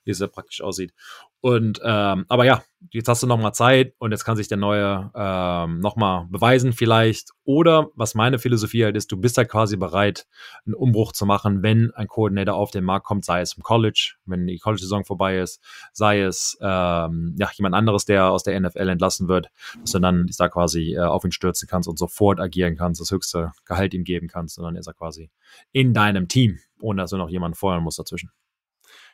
[0.04, 0.94] wie es ja praktisch aussieht.
[1.40, 4.56] Und ähm, aber ja, jetzt hast du noch mal Zeit und jetzt kann sich der
[4.56, 7.30] neue ähm, noch mal beweisen vielleicht.
[7.44, 10.26] Oder was meine Philosophie halt ist, du bist halt quasi bereit,
[10.66, 14.14] einen Umbruch zu machen, wenn ein Koordinator auf den Markt kommt, sei es im College,
[14.26, 18.88] wenn die College-Saison vorbei ist, sei es ähm, ja jemand anderes, der aus der NFL
[18.88, 19.48] entlassen wird,
[19.80, 23.12] dass du dann da quasi äh, auf ihn stürzen kannst und sofort agieren kannst, das
[23.12, 25.30] höchste Gehalt ihm geben kannst und dann ist er quasi
[25.70, 28.30] in deinem Team, ohne dass du noch jemanden feuern musst dazwischen.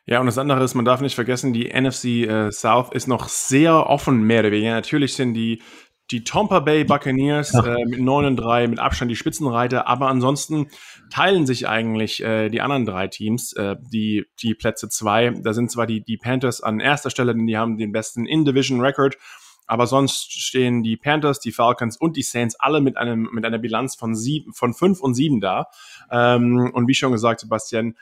[0.07, 3.29] Ja, und das andere ist, man darf nicht vergessen, die NFC äh, South ist noch
[3.29, 4.73] sehr offen, mehr oder weniger.
[4.73, 5.63] Natürlich sind die
[6.11, 10.69] die Tampa Bay Buccaneers äh, mit 9 und 3 mit Abstand die Spitzenreiter, aber ansonsten
[11.11, 15.31] teilen sich eigentlich äh, die anderen drei Teams äh, die, die Plätze zwei.
[15.31, 19.17] Da sind zwar die, die Panthers an erster Stelle, denn die haben den besten In-Division-Record,
[19.67, 23.59] aber sonst stehen die Panthers, die Falcons und die Saints alle mit einem mit einer
[23.59, 25.69] Bilanz von sieben, von fünf und sieben da.
[26.11, 27.97] Ähm, und wie schon gesagt, Sebastian,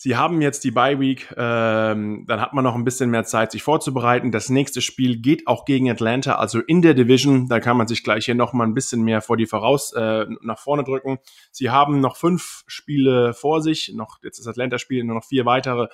[0.00, 3.50] Sie haben jetzt die Bye Week, ähm, dann hat man noch ein bisschen mehr Zeit,
[3.50, 4.30] sich vorzubereiten.
[4.30, 7.48] Das nächste Spiel geht auch gegen Atlanta, also in der Division.
[7.48, 10.24] Da kann man sich gleich hier noch mal ein bisschen mehr vor die voraus äh,
[10.40, 11.18] nach vorne drücken.
[11.50, 15.88] Sie haben noch fünf Spiele vor sich, noch jetzt das Atlanta-Spiel, nur noch vier weitere.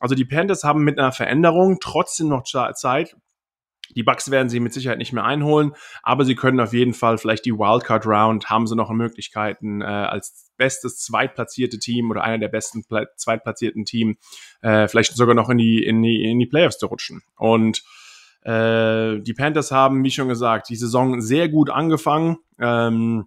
[0.00, 3.16] Also die Panthers haben mit einer Veränderung trotzdem noch Zeit,
[3.94, 5.72] die Bucks werden sie mit Sicherheit nicht mehr einholen,
[6.02, 9.84] aber sie können auf jeden Fall vielleicht die Wildcard Round haben sie noch Möglichkeiten äh,
[9.84, 14.16] als bestes zweitplatzierte Team oder einer der besten Pla zweitplatzierten Team
[14.60, 17.22] äh, vielleicht sogar noch in die in die in die Playoffs zu rutschen.
[17.36, 17.82] Und
[18.42, 23.26] äh, die Panthers haben, wie schon gesagt, die Saison sehr gut angefangen, ähm,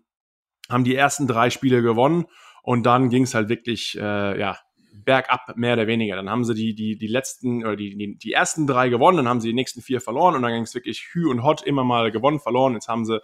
[0.69, 2.25] haben die ersten drei Spiele gewonnen
[2.63, 4.57] und dann ging es halt wirklich äh, ja
[5.05, 6.15] bergab, mehr oder weniger.
[6.15, 9.29] Dann haben sie die, die, die letzten oder die, die, die ersten drei gewonnen, dann
[9.29, 11.83] haben sie die nächsten vier verloren und dann ging es wirklich hü und hot immer
[11.83, 12.73] mal gewonnen, verloren.
[12.73, 13.21] Jetzt haben sie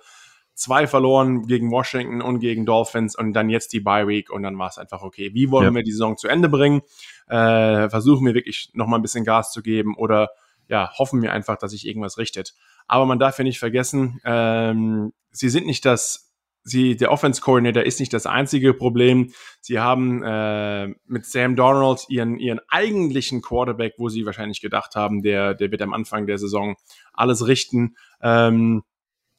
[0.54, 4.58] zwei verloren gegen Washington und gegen Dolphins und dann jetzt die Bye Week und dann
[4.58, 5.32] war es einfach okay.
[5.34, 5.74] Wie wollen ja.
[5.74, 6.82] wir die Saison zu Ende bringen?
[7.28, 10.30] Äh, versuchen wir wirklich noch mal ein bisschen Gas zu geben oder
[10.68, 12.54] ja, hoffen wir einfach, dass sich irgendwas richtet.
[12.88, 16.31] Aber man darf ja nicht vergessen, ähm, sie sind nicht das
[16.64, 19.32] sie, der Offense Coordinator ist nicht das einzige Problem.
[19.62, 25.22] Sie haben äh, mit Sam Donald ihren, ihren eigentlichen Quarterback, wo sie wahrscheinlich gedacht haben,
[25.22, 26.76] der, der wird am Anfang der Saison
[27.14, 27.96] alles richten.
[28.22, 28.84] Ähm,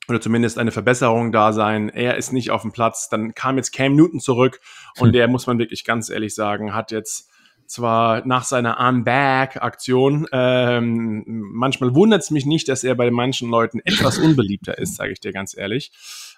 [0.08, 1.88] oder zumindest eine Verbesserung da sein.
[1.88, 3.08] Er ist nicht auf dem Platz.
[3.08, 4.60] Dann kam jetzt Cam Newton zurück
[4.98, 5.12] und hm.
[5.12, 7.28] der, muss man wirklich ganz ehrlich sagen, hat jetzt
[7.66, 13.80] zwar nach seiner I'm-Back-Aktion, ähm, manchmal wundert es mich nicht, dass er bei manchen Leuten
[13.84, 15.90] etwas unbeliebter ist, sage ich dir ganz ehrlich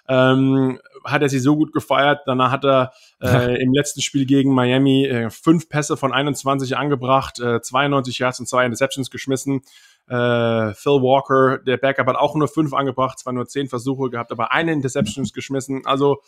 [0.07, 2.21] ähm, hat er sie so gut gefeiert.
[2.25, 7.39] Danach hat er äh, im letzten Spiel gegen Miami äh, fünf Pässe von 21 angebracht,
[7.39, 9.61] äh, 92 Yards und zwei Interceptions geschmissen.
[10.07, 14.31] Äh, Phil Walker, der Backup, hat auch nur fünf angebracht, zwar nur zehn Versuche gehabt,
[14.31, 15.85] aber eine Interceptions geschmissen.
[15.85, 16.21] Also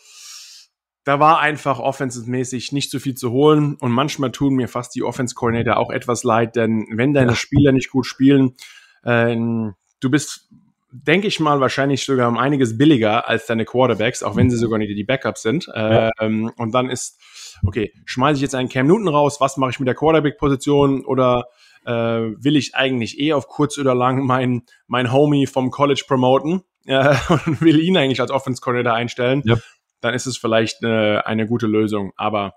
[1.04, 5.02] da war einfach offensivmäßig nicht so viel zu holen und manchmal tun mir fast die
[5.02, 8.56] Offense Coordinator auch etwas leid, denn wenn deine Spieler nicht gut spielen,
[9.04, 10.50] äh, du bist
[10.90, 14.78] denke ich mal, wahrscheinlich sogar um einiges billiger als deine Quarterbacks, auch wenn sie sogar
[14.78, 15.66] nicht die Backups sind.
[15.66, 16.10] Ja.
[16.18, 17.20] Ähm, und dann ist,
[17.66, 21.46] okay, schmeiße ich jetzt einen Cam Newton raus, was mache ich mit der Quarterback-Position oder
[21.84, 26.62] äh, will ich eigentlich eh auf kurz oder lang mein, mein Homie vom College promoten
[26.86, 27.14] äh,
[27.46, 29.56] und will ihn eigentlich als Offense-Coordinator einstellen, ja.
[30.00, 32.12] dann ist es vielleicht eine, eine gute Lösung.
[32.16, 32.54] Aber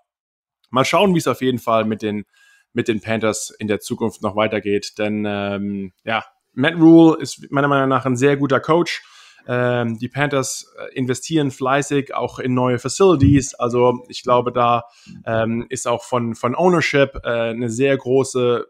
[0.69, 2.25] mal schauen, wie es auf jeden Fall mit den
[2.73, 4.93] mit den Panthers in der Zukunft noch weitergeht.
[4.97, 6.23] Denn ähm, ja,
[6.54, 9.04] Matt Rule ist meiner Meinung nach ein sehr guter Coach.
[9.47, 13.56] Ähm, die Panthers äh, investieren fleißig auch in neue Facilities.
[13.56, 14.84] Also ich glaube, da
[15.26, 18.68] ähm, ist auch von, von Ownership äh, eine sehr große,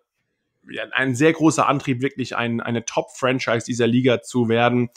[0.70, 4.90] ja, ein sehr großer Antrieb, wirklich ein, eine Top-Franchise dieser Liga zu werden.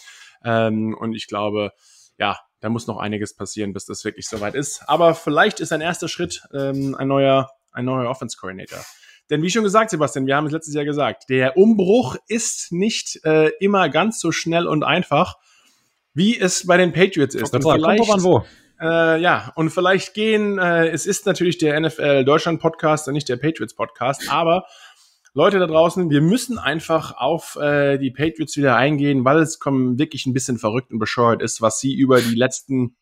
[0.45, 1.73] Ähm, und ich glaube,
[2.19, 4.83] ja, da muss noch einiges passieren, bis das wirklich soweit ist.
[4.87, 8.79] Aber vielleicht ist ein erster Schritt ähm, ein neuer, ein neuer Offense Coordinator.
[9.31, 13.21] Denn wie schon gesagt, Sebastian, wir haben es letztes Jahr gesagt, der Umbruch ist nicht
[13.25, 15.37] äh, immer ganz so schnell und einfach,
[16.13, 17.55] wie es bei den Patriots ist.
[17.55, 18.45] Und vielleicht, kommt wo.
[18.81, 23.29] Äh, ja, und vielleicht gehen, äh, es ist natürlich der NFL Deutschland Podcast und nicht
[23.29, 24.67] der Patriots Podcast, aber
[25.33, 29.99] Leute da draußen, wir müssen einfach auf äh, die Patriots wieder eingehen, weil es kommen
[29.99, 32.97] wirklich ein bisschen verrückt und bescheuert ist, was sie über die letzten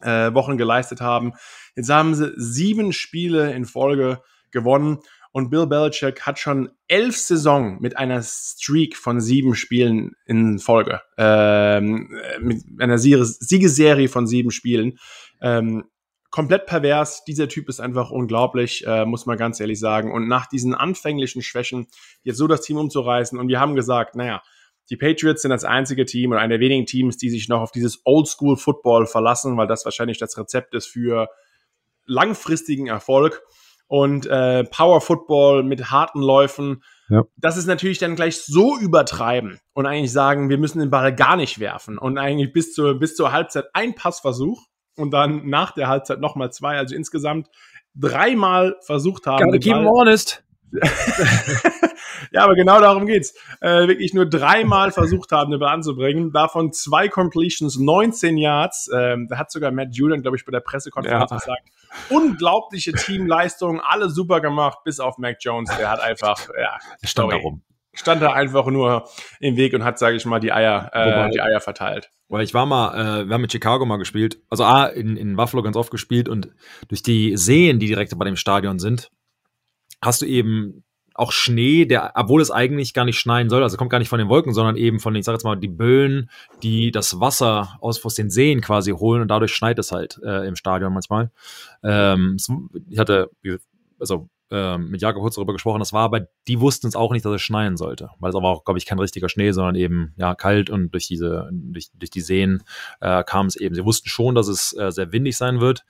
[0.00, 1.34] äh, Wochen geleistet haben.
[1.76, 4.98] Jetzt haben sie sieben Spiele in Folge gewonnen
[5.32, 11.00] und Bill Belichick hat schon elf Saison mit einer Streak von sieben Spielen in Folge,
[11.16, 12.10] ähm,
[12.40, 14.98] mit einer Siegeserie von sieben Spielen.
[15.40, 15.84] Ähm,
[16.30, 17.24] komplett pervers.
[17.24, 20.12] Dieser Typ ist einfach unglaublich, äh, muss man ganz ehrlich sagen.
[20.12, 21.86] Und nach diesen anfänglichen Schwächen
[22.22, 23.38] jetzt so das Team umzureißen.
[23.38, 24.42] Und wir haben gesagt, naja,
[24.90, 27.70] die Patriots sind das einzige Team oder einer der wenigen Teams, die sich noch auf
[27.70, 31.28] dieses Oldschool Football verlassen, weil das wahrscheinlich das Rezept ist für
[32.06, 33.42] langfristigen Erfolg
[33.90, 36.84] und äh, Power Football mit harten Läufen.
[37.08, 37.24] Ja.
[37.36, 41.34] Das ist natürlich dann gleich so übertreiben und eigentlich sagen, wir müssen den Ball gar
[41.34, 45.88] nicht werfen und eigentlich bis zur, bis zur Halbzeit ein Passversuch und dann nach der
[45.88, 47.48] Halbzeit nochmal zwei, also insgesamt
[47.96, 49.44] dreimal versucht haben.
[49.44, 50.44] Gotta keep honest.
[52.32, 53.34] Ja, aber genau darum geht's.
[53.60, 56.32] Äh, wirklich nur dreimal versucht haben, den Ball anzubringen.
[56.32, 58.90] Davon zwei Completions, 19 Yards.
[58.94, 61.36] Ähm, da hat sogar Matt Julian, glaube ich, bei der Pressekonferenz ja.
[61.36, 61.62] gesagt,
[62.08, 67.62] unglaubliche Teamleistung, alle super gemacht, bis auf Mac Jones, der hat einfach, ja, stand darum.
[67.92, 69.08] stand da einfach nur
[69.40, 72.10] im Weg und hat, sage ich mal, die Eier, äh, die Eier verteilt.
[72.28, 75.36] Weil ich war mal, äh, wir haben mit Chicago mal gespielt, also A, in, in
[75.36, 76.50] Buffalo ganz oft gespielt und
[76.88, 79.10] durch die Seen, die direkt bei dem Stadion sind,
[80.00, 80.84] hast du eben
[81.14, 84.18] auch Schnee, der, obwohl es eigentlich gar nicht schneien soll, also kommt gar nicht von
[84.18, 86.30] den Wolken, sondern eben von, ich sag jetzt mal, die Böen,
[86.62, 90.46] die das Wasser aus, aus den Seen quasi holen und dadurch schneit es halt äh,
[90.46, 91.30] im Stadion manchmal.
[91.82, 92.38] Ähm,
[92.88, 93.30] ich hatte,
[93.98, 97.24] also ähm, mit Jakob kurz darüber gesprochen, das war aber, die wussten es auch nicht,
[97.24, 100.14] dass es schneien sollte, weil es aber auch, glaube ich, kein richtiger Schnee, sondern eben
[100.16, 102.62] ja kalt und durch diese, durch, durch die Seen
[103.00, 103.74] äh, kam es eben.
[103.74, 105.84] Sie wussten schon, dass es äh, sehr windig sein wird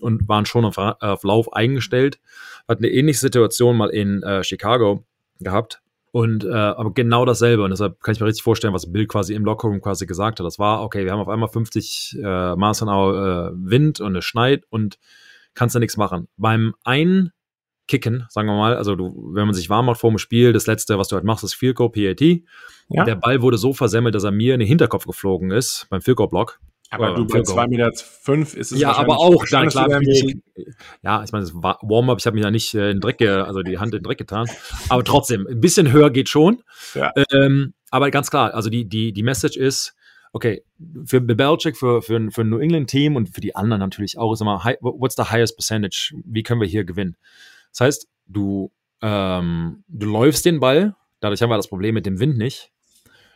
[0.00, 2.18] und waren schon auf, auf Lauf eingestellt.
[2.68, 5.04] Hatten eine ähnliche Situation mal in äh, Chicago
[5.40, 5.82] gehabt.
[6.12, 7.64] Und äh, aber genau dasselbe.
[7.64, 10.46] Und deshalb kann ich mir richtig vorstellen, was Bill quasi im Lockerroom quasi gesagt hat.
[10.46, 14.24] Das war, okay, wir haben auf einmal 50 äh, Maß an äh, Wind und es
[14.24, 14.98] schneit und
[15.54, 16.28] kannst da nichts machen.
[16.36, 17.32] Beim einen
[17.88, 18.76] Kicken, sagen wir mal.
[18.76, 21.24] Also du, wenn man sich warm macht vor dem Spiel, das letzte, was du halt
[21.24, 22.20] machst, ist Field Goal PAT.
[22.88, 23.04] Ja.
[23.04, 26.18] Der Ball wurde so versemmelt, dass er mir in den Hinterkopf geflogen ist beim Field
[26.18, 26.60] Goal Block.
[26.92, 29.88] Aber du bei 2,5 Meter fünf ist es Ja, aber auch dann klar.
[31.02, 33.62] ja, ich meine, das war Warm-up, ich habe mich ja nicht äh, in Dreck, also
[33.62, 34.46] die Hand in den Dreck getan.
[34.90, 36.62] Aber trotzdem, ein bisschen höher geht schon.
[36.94, 37.12] Ja.
[37.32, 39.94] Ähm, aber ganz klar, also die, die, die Message ist,
[40.32, 40.64] okay,
[41.06, 44.42] für Belichick, für, für, für ein New England-Team und für die anderen natürlich auch, ist
[44.42, 46.14] immer, what's the highest percentage?
[46.24, 47.16] Wie können wir hier gewinnen?
[47.70, 48.70] Das heißt, du,
[49.00, 52.70] ähm, du läufst den Ball, dadurch haben wir das Problem mit dem Wind nicht.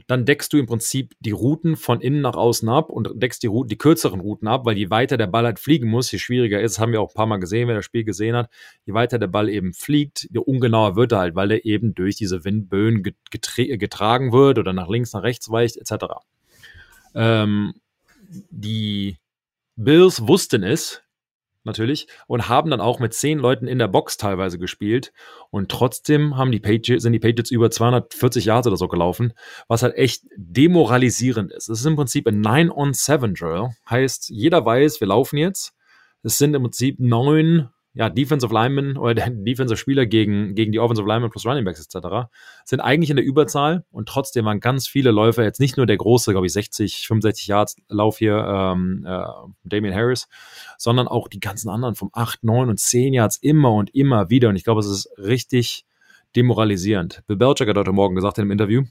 [0.07, 3.49] Dann deckst du im Prinzip die Routen von innen nach außen ab und deckst die
[3.49, 6.61] Routen, die kürzeren Routen ab, weil je weiter der Ball halt fliegen muss, je schwieriger
[6.61, 8.51] ist, haben wir auch ein paar Mal gesehen, wer das Spiel gesehen hat,
[8.85, 12.17] je weiter der Ball eben fliegt, je ungenauer wird er halt, weil er eben durch
[12.17, 16.05] diese Windböen getragen wird oder nach links, nach rechts weicht, etc.
[17.15, 17.75] Ähm,
[18.51, 19.17] die
[19.77, 21.03] Bills wussten es,
[21.67, 25.12] natürlich, und haben dann auch mit zehn Leuten in der Box teilweise gespielt.
[25.51, 29.33] Und trotzdem haben die Patriots, sind die Patriots über 240 Yards oder so gelaufen,
[29.69, 31.69] was halt echt demoralisierend ist.
[31.69, 33.71] Es ist im Prinzip ein 9-on-7-Drill.
[33.91, 35.75] Heißt, jeder weiß, wir laufen jetzt.
[36.23, 41.09] Es sind im Prinzip neun ja, Defensive Linemen oder Defensive Spieler gegen, gegen die Offensive
[41.09, 42.29] Linemen plus Running Backs etc.
[42.65, 45.97] sind eigentlich in der Überzahl und trotzdem waren ganz viele Läufer, jetzt nicht nur der
[45.97, 49.25] große, glaube ich, 60, 65 Yards Lauf hier, ähm, äh,
[49.65, 50.29] Damian Harris,
[50.77, 54.51] sondern auch die ganzen anderen vom 8, 9 und 10 Yards immer und immer wieder.
[54.51, 55.87] Und ich glaube, es ist richtig
[56.37, 57.23] demoralisierend.
[57.27, 58.85] Bill Belichick hat heute Morgen gesagt in einem Interview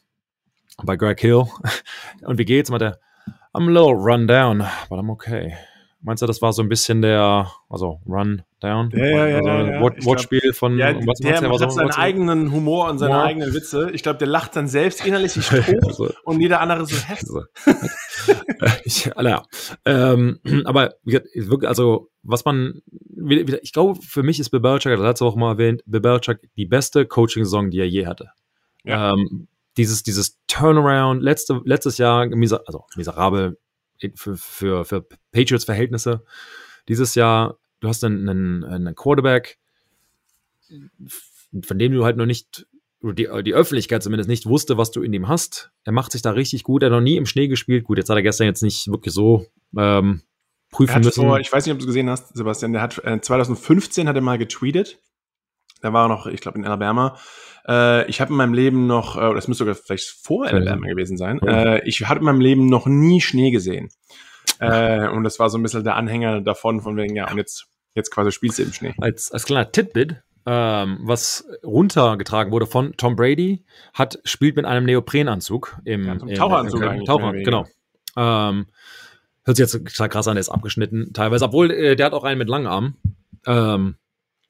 [0.83, 1.45] bei Greg Hill.
[2.23, 2.71] Und wie geht's?
[2.71, 2.99] Meint er,
[3.53, 5.55] I'm a little run down, but I'm okay.
[6.05, 8.91] Meinst du, das war so ein bisschen der, also Run Down?
[8.93, 9.37] Ja, ja, ja.
[9.37, 10.77] Also ja, Wortspiel von.
[10.77, 13.25] Ja, was der der hat seinen eigenen Humor und seine Humor.
[13.25, 13.89] eigenen Witze.
[13.91, 15.35] Ich glaube, der lacht dann selbst innerlich
[15.83, 17.15] also, und jeder andere so hä?
[18.85, 19.43] Also, ja.
[19.85, 20.93] Ähm, aber
[21.63, 22.83] also was man,
[23.63, 26.37] ich glaube, für mich ist Bill Belichick, das hat es auch mal erwähnt, Bill Belichick
[26.55, 28.29] die beste Coaching-Saison, die er je hatte.
[28.83, 29.13] Ja.
[29.13, 33.57] Ähm, dieses, dieses Turnaround, letzte, letztes Jahr, miser, also miserabel,
[34.15, 36.23] für, für, für Patriots-Verhältnisse.
[36.87, 39.57] Dieses Jahr, du hast einen, einen, einen Quarterback,
[41.61, 42.67] von dem du halt noch nicht,
[43.01, 45.71] die, die Öffentlichkeit zumindest nicht wusste, was du in ihm hast.
[45.83, 46.81] Er macht sich da richtig gut.
[46.81, 47.83] Er hat noch nie im Schnee gespielt.
[47.83, 49.45] Gut, jetzt hat er gestern jetzt nicht wirklich so
[49.77, 50.21] ähm,
[50.71, 51.23] prüfen müssen.
[51.23, 52.73] Vor, ich weiß nicht, ob du es gesehen hast, Sebastian.
[52.73, 54.99] Der hat äh, 2015 hat er mal getweetet.
[55.85, 57.15] Da war er noch, ich glaube, in Alabama.
[57.67, 61.15] Äh, ich habe in meinem Leben noch, äh, das müsste sogar vielleicht vor Alabama gewesen
[61.15, 63.89] sein, äh, ich hatte in meinem Leben noch nie Schnee gesehen.
[64.59, 67.67] Äh, und das war so ein bisschen der Anhänger davon, von wegen, ja, und jetzt,
[67.93, 68.95] jetzt quasi spielst du im Schnee.
[68.99, 73.63] Als, als kleiner Titbit, ähm, was runtergetragen wurde von Tom Brady,
[73.93, 77.67] hat, spielt mit einem Neoprenanzug im, ja, im Taucheranzug im, im, Taucher, genau.
[78.17, 78.65] Ähm,
[79.43, 82.23] hört sich jetzt total krass an, der ist abgeschnitten teilweise, obwohl äh, der hat auch
[82.23, 82.95] einen mit langen Armen.
[83.45, 83.97] Ähm,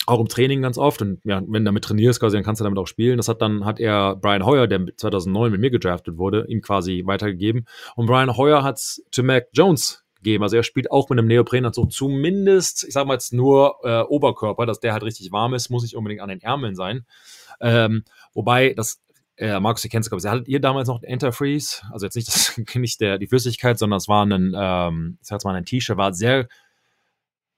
[0.06, 1.02] auch im Training ganz oft.
[1.02, 3.18] Und ja, wenn du damit trainierst, quasi, dann kannst du damit auch spielen.
[3.18, 7.04] Das hat dann, hat er Brian Hoyer, der 2009 mit mir gedraftet wurde, ihm quasi
[7.06, 7.66] weitergegeben.
[7.96, 10.44] Und Brian Hoyer hat es zu Mac Jones gegeben.
[10.44, 14.66] Also er spielt auch mit einem Neoprenanzug, zumindest, ich sag mal jetzt nur äh, Oberkörper,
[14.66, 17.06] dass der halt richtig warm ist, muss nicht unbedingt an den Ärmeln sein.
[17.62, 18.04] Ähm,
[18.34, 19.00] wobei das
[19.38, 21.84] äh, Markus, ihr kennt es, glaube ich, hattet ihr damals noch Enterfreeze?
[21.92, 25.44] Also jetzt nicht, das, nicht der, die Flüssigkeit, sondern es war ein, ähm, ich sag's
[25.44, 26.48] mal, ein T-Shirt, war sehr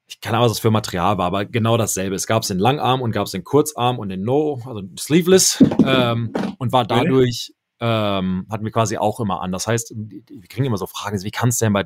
[0.07, 2.15] ich keine Ahnung, was das für Material war, aber genau dasselbe.
[2.15, 5.63] Es gab es in Langarm und gab es in Kurzarm und in No, also Sleeveless
[5.85, 9.51] ähm, und war dadurch, ähm, hatten wir quasi auch immer an.
[9.51, 11.85] Das heißt, wir kriegen immer so Fragen, wie kannst du denn bei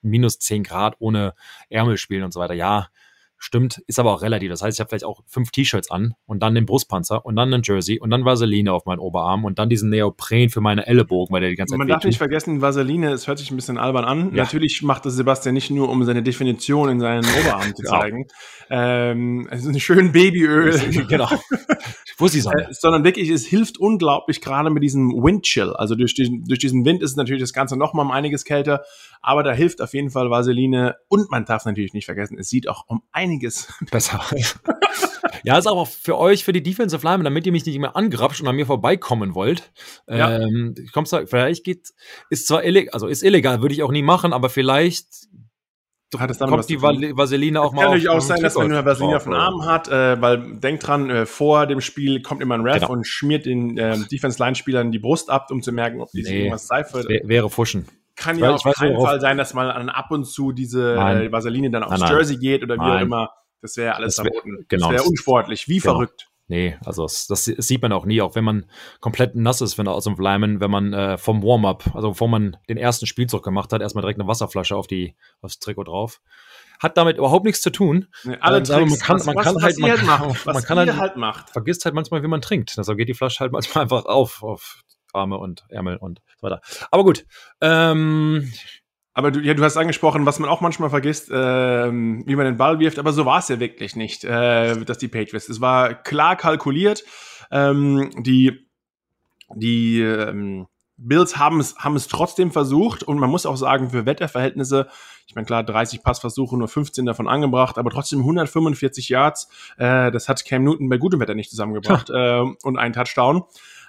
[0.00, 1.34] minus 10 Grad ohne
[1.68, 2.54] Ärmel spielen und so weiter?
[2.54, 2.88] Ja,
[3.38, 4.48] Stimmt, ist aber auch relativ.
[4.50, 7.52] Das heißt, ich habe vielleicht auch fünf T-Shirts an und dann den Brustpanzer und dann
[7.52, 11.34] ein Jersey und dann Vaseline auf meinen Oberarm und dann diesen Neopren für meine Ellenbogen,
[11.34, 13.76] weil der die ganze Zeit Man darf nicht vergessen, Vaseline, es hört sich ein bisschen
[13.76, 14.34] albern an.
[14.34, 14.44] Ja.
[14.44, 18.00] Natürlich macht das Sebastian nicht nur, um seine Definition in seinen Oberarm zu genau.
[18.00, 18.26] zeigen.
[18.70, 20.80] Ähm, also ein schön Babyöl.
[21.08, 21.28] genau.
[22.18, 22.68] Wo ist die Sonne?
[22.70, 25.74] Äh, sondern wirklich, es hilft unglaublich, gerade mit diesem Windchill.
[25.74, 28.82] Also durch diesen, durch diesen Wind ist natürlich das Ganze noch mal um einiges kälter,
[29.20, 32.68] aber da hilft auf jeden Fall Vaseline und man darf natürlich nicht vergessen, es sieht
[32.68, 34.24] auch um einiges besser
[35.44, 38.40] ja, ist auch für euch, für die Defensive Line, damit ihr mich nicht mehr angrapscht
[38.40, 39.70] und an mir vorbeikommen wollt.
[40.08, 40.38] Ja.
[40.38, 41.92] Ähm, kommst du, vielleicht geht,
[42.30, 45.06] ist zwar illegal, also ist illegal, würde ich auch nie machen, aber vielleicht
[46.10, 49.24] damit Kommt die Vaseline auch mal Kann natürlich auch sein, dass du eine Vaseline auf
[49.24, 52.80] dem Arm hat, äh, weil denk dran, äh, vor dem Spiel kommt immer ein Ref
[52.80, 52.92] genau.
[52.92, 56.68] und schmiert den äh, Defense-Line-Spielern die Brust ab, um zu merken, ob die nee, irgendwas
[56.68, 57.04] Seife.
[57.24, 57.86] Wäre Fuschen
[58.26, 61.32] kann ja auf keinen Fall sein, dass mal ab und zu diese nein.
[61.32, 62.12] Vaseline dann aufs nein, nein.
[62.12, 63.30] Jersey geht oder wie auch immer.
[63.62, 64.66] Das wäre alles das wär, verboten.
[64.68, 64.90] Genau.
[64.90, 65.94] Das wäre unsportlich, wie genau.
[65.94, 66.28] verrückt.
[66.48, 68.66] Nee, also das, das, sieht man auch nie, auch wenn man
[69.00, 72.28] komplett nass ist, wenn er aus dem Lineman, wenn man äh, vom Warm-up, also bevor
[72.28, 76.20] man den ersten Spielzug gemacht hat, erstmal direkt eine Wasserflasche auf die, aufs Trikot drauf.
[76.78, 78.06] Hat damit überhaupt nichts zu tun.
[78.22, 80.96] Nee, alle ähm, Tricks, man kann, man was, kann halt, man, macht, man kann halt,
[80.96, 81.50] halt macht.
[81.50, 82.76] vergisst halt manchmal, wie man trinkt.
[82.76, 84.82] Deshalb geht die Flasche halt manchmal einfach auf, auf
[85.16, 86.60] Arme und Ärmel und so weiter.
[86.90, 87.26] Aber gut.
[87.60, 88.52] Ähm,
[89.14, 92.58] aber du, ja, du hast angesprochen, was man auch manchmal vergisst, ähm, wie man den
[92.58, 95.48] Ball wirft, aber so war es ja wirklich nicht, äh, dass die Patriots.
[95.48, 97.02] Es war klar kalkuliert.
[97.50, 98.66] Ähm, die
[99.54, 104.06] die ähm, Bills haben es, haben es trotzdem versucht und man muss auch sagen, für
[104.06, 104.88] Wetterverhältnisse,
[105.26, 110.28] ich meine klar, 30 Passversuche, nur 15 davon angebracht, aber trotzdem 145 Yards, äh, das
[110.28, 113.44] hat Cam Newton bei gutem Wetter nicht zusammengebracht äh, und einen Touchdown.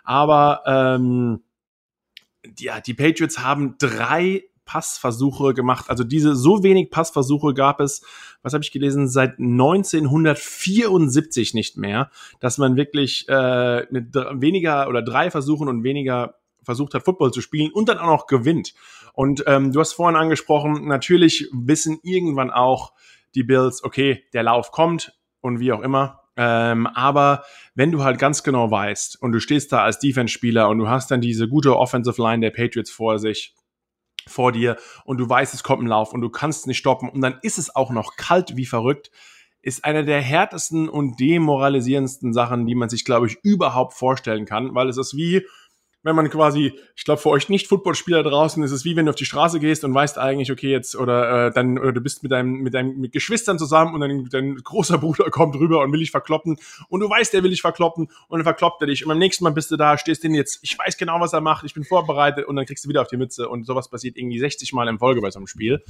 [0.08, 1.44] Aber ähm,
[2.58, 5.90] ja, die Patriots haben drei Passversuche gemacht.
[5.90, 8.06] Also diese so wenig Passversuche gab es,
[8.42, 15.02] was habe ich gelesen, seit 1974 nicht mehr, dass man wirklich äh, mit weniger oder
[15.02, 18.76] drei Versuchen und weniger versucht hat, Football zu spielen und dann auch noch gewinnt.
[19.12, 22.94] Und ähm, du hast vorhin angesprochen, natürlich wissen irgendwann auch
[23.36, 26.22] die Bills, okay, der Lauf kommt und wie auch immer.
[26.38, 30.78] Ähm, aber wenn du halt ganz genau weißt und du stehst da als Defense-Spieler und
[30.78, 33.56] du hast dann diese gute Offensive Line der Patriots vor sich,
[34.28, 37.22] vor dir und du weißt, es kommt ein Lauf und du kannst nicht stoppen und
[37.22, 39.10] dann ist es auch noch kalt wie verrückt,
[39.62, 44.76] ist eine der härtesten und demoralisierendsten Sachen, die man sich, glaube ich, überhaupt vorstellen kann,
[44.76, 45.46] weil es ist wie,
[46.08, 49.10] wenn man quasi, ich glaube, für euch nicht Footballspieler draußen ist es wie wenn du
[49.10, 52.24] auf die Straße gehst und weißt eigentlich, okay, jetzt oder äh, dann oder du bist
[52.24, 55.92] mit deinem mit deinen mit Geschwistern zusammen und dann dein großer Bruder kommt rüber und
[55.92, 59.04] will dich verkloppen und du weißt, der will dich verkloppen und dann verkloppt er dich
[59.04, 61.42] und beim nächsten Mal bist du da, stehst den jetzt, ich weiß genau, was er
[61.42, 64.16] macht, ich bin vorbereitet und dann kriegst du wieder auf die Mütze und sowas passiert
[64.16, 65.84] irgendwie 60 Mal in Folge bei so einem Spiel.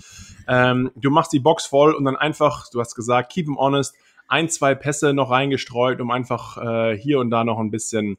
[0.48, 3.96] Ähm, du machst die Box voll und dann einfach, du hast gesagt, keep him honest,
[4.28, 8.18] ein, zwei Pässe noch reingestreut, um einfach äh, hier und da noch ein bisschen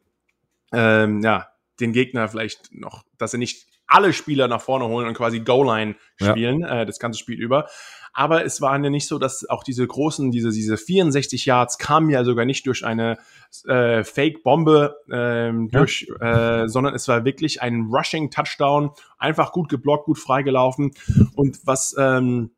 [0.73, 1.49] ähm, ja,
[1.81, 5.97] den Gegner vielleicht noch, dass sie nicht alle Spieler nach vorne holen und quasi Goal-Line
[6.17, 6.83] spielen, ja.
[6.83, 7.69] äh, das ganze Spiel über.
[8.13, 12.11] Aber es war ja nicht so, dass auch diese großen, diese, diese 64 Yards kamen
[12.11, 13.19] ja sogar nicht durch eine
[13.67, 15.79] äh, Fake-Bombe, ähm, ja.
[15.79, 20.93] durch, äh, sondern es war wirklich ein Rushing-Touchdown, einfach gut geblockt, gut freigelaufen.
[21.35, 22.51] Und was ähm,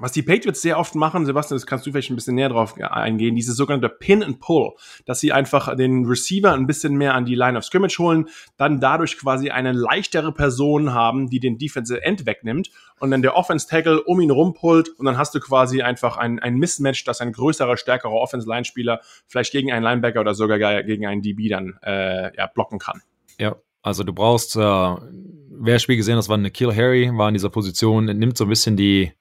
[0.00, 2.74] was die Patriots sehr oft machen, Sebastian, das kannst du vielleicht ein bisschen näher drauf
[2.80, 4.72] eingehen, dieses sogenannte Pin and Pull,
[5.04, 8.80] dass sie einfach den Receiver ein bisschen mehr an die Line of Scrimmage holen, dann
[8.80, 13.68] dadurch quasi eine leichtere Person haben, die den Defensive End wegnimmt und dann der Offense
[13.68, 17.32] Tackle um ihn rumpullt und dann hast du quasi einfach ein, ein Mismatch, dass ein
[17.32, 21.78] größerer, stärkerer Offense Line Spieler vielleicht gegen einen Linebacker oder sogar gegen einen DB dann
[21.82, 23.02] äh, ja, blocken kann.
[23.38, 27.34] Ja, also du brauchst, äh, wer Spiel gesehen das war eine Kill Harry, war in
[27.34, 29.12] dieser Position, nimmt so ein bisschen die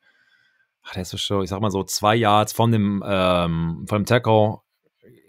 [0.90, 4.02] ach, der ist so schon, ich sag mal so zwei Yards von dem, ähm, von
[4.02, 4.58] dem Tackle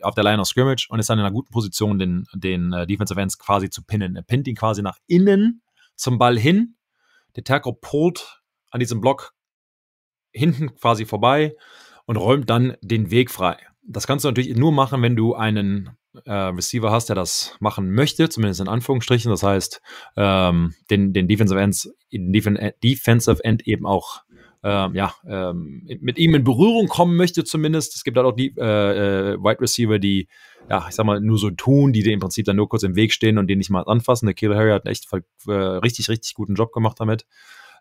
[0.02, 2.86] auf der Line of Scrimmage und ist dann in einer guten Position, den, den äh,
[2.86, 4.16] Defensive Ends quasi zu pinnen.
[4.16, 5.62] Er pinnt ihn quasi nach innen
[5.94, 6.76] zum Ball hin.
[7.36, 8.40] Der Tackle pullt
[8.70, 9.34] an diesem Block
[10.32, 11.54] hinten quasi vorbei
[12.06, 13.58] und räumt dann den Weg frei.
[13.82, 15.90] Das kannst du natürlich nur machen, wenn du einen
[16.24, 19.30] äh, Receiver hast, der das machen möchte, zumindest in Anführungsstrichen.
[19.30, 19.82] Das heißt,
[20.16, 24.22] ähm, den, den Defensive Ends, Defensive End eben auch
[24.62, 27.96] ähm, ja, ähm, mit ihm in Berührung kommen möchte zumindest.
[27.96, 30.28] Es gibt halt auch die äh, äh, Wide Receiver, die,
[30.68, 32.96] ja, ich sag mal, nur so tun, die dir im Prinzip dann nur kurz im
[32.96, 34.26] Weg stehen und den nicht mal anfassen.
[34.26, 35.06] Der Kill Harry hat einen echt
[35.46, 37.24] äh, richtig, richtig guten Job gemacht damit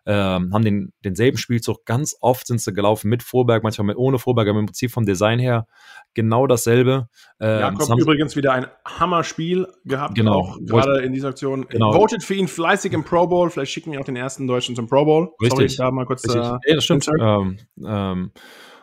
[0.06, 1.84] ähm, haben den, denselben Spielzug.
[1.84, 5.06] Ganz oft sind sie gelaufen mit Vorberg, manchmal mit ohne Vorberg, aber im Prinzip vom
[5.06, 5.66] Design her
[6.14, 7.08] genau dasselbe.
[7.40, 11.66] Ähm, Jakob das übrigens wieder ein Hammer-Spiel gehabt, genau, auch gerade in dieser Aktion.
[11.68, 11.94] Genau.
[11.94, 13.50] Voted für ihn fleißig im Pro Bowl.
[13.50, 15.30] Vielleicht schicken wir auch den ersten Deutschen zum Pro Bowl.
[15.40, 15.76] Richtig.
[15.76, 16.24] Sorry, da mal kurz.
[16.24, 16.42] Richtig.
[16.42, 17.06] Äh, ja, das stimmt.
[17.20, 18.32] Ähm, ähm,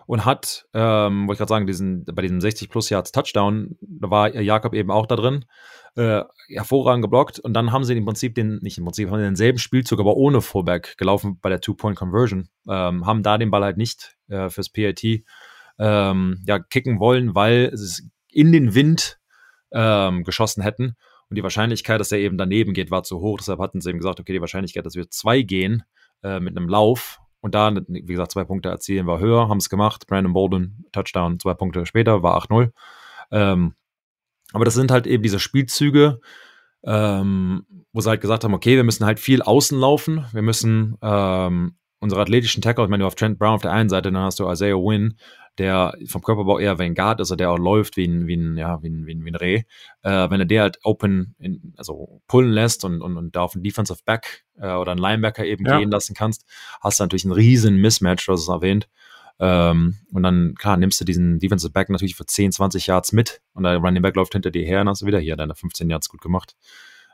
[0.08, 4.10] und hat, ähm, wollte ich gerade sagen, diesen, bei diesem 60 plus Yards Touchdown, da
[4.10, 5.46] war Jakob eben auch da drin,
[5.96, 7.40] äh, hervorragend geblockt.
[7.40, 10.42] Und dann haben sie im Prinzip den, nicht im Prinzip, haben denselben Spielzug, aber ohne
[10.42, 15.04] Fullback gelaufen bei der Two-Point-Conversion, ähm, haben da den Ball halt nicht äh, fürs PAT
[15.78, 19.20] ähm, ja, kicken wollen, weil es in den Wind
[19.74, 20.96] ähm, geschossen hätten.
[21.30, 23.40] Und die Wahrscheinlichkeit, dass er eben daneben geht, war zu hoch.
[23.40, 25.84] Deshalb hatten sie eben gesagt, okay, die Wahrscheinlichkeit, dass wir zwei gehen
[26.24, 29.70] äh, mit einem Lauf und da, wie gesagt, zwei Punkte erzielen war höher, haben es
[29.70, 30.08] gemacht.
[30.08, 32.72] Brandon Bolden, Touchdown, zwei Punkte später, war 8-0.
[33.32, 33.76] Ähm,
[34.54, 36.20] aber das sind halt eben diese Spielzüge,
[36.84, 40.98] ähm, wo sie halt gesagt haben, okay, wir müssen halt viel außen laufen, wir müssen
[41.02, 44.24] ähm, unsere athletischen Tackle, ich meine, du auf Trent Brown auf der einen Seite, dann
[44.24, 45.18] hast du Isaiah Wynn,
[45.58, 48.82] der vom Körperbau eher Vanguard ist, also der auch läuft wie ein, wie ein, ja,
[48.84, 49.64] wie ein, wie ein, wie ein Reh.
[50.04, 53.56] Äh, wenn er der halt open, in, also pullen lässt und, und, und da auf
[53.56, 55.80] einen Defensive Back äh, oder einen Linebacker eben ja.
[55.80, 56.46] gehen lassen kannst,
[56.82, 58.88] hast du natürlich einen riesen Mismatch, du hast es erwähnt.
[59.40, 63.42] Ähm, und dann, klar, nimmst du diesen Defensive Back natürlich für 10, 20 Yards mit
[63.54, 65.90] und der Running Back läuft hinter dir her und hast du wieder hier deine 15
[65.90, 66.56] Yards gut gemacht.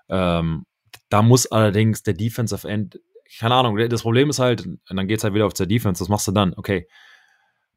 [0.10, 0.66] Ähm,
[1.10, 3.00] da muss allerdings der Defensive End,
[3.40, 6.10] keine Ahnung, das Problem ist halt, und dann geht's halt wieder auf der Defense, was
[6.10, 6.54] machst du dann?
[6.56, 6.88] Okay,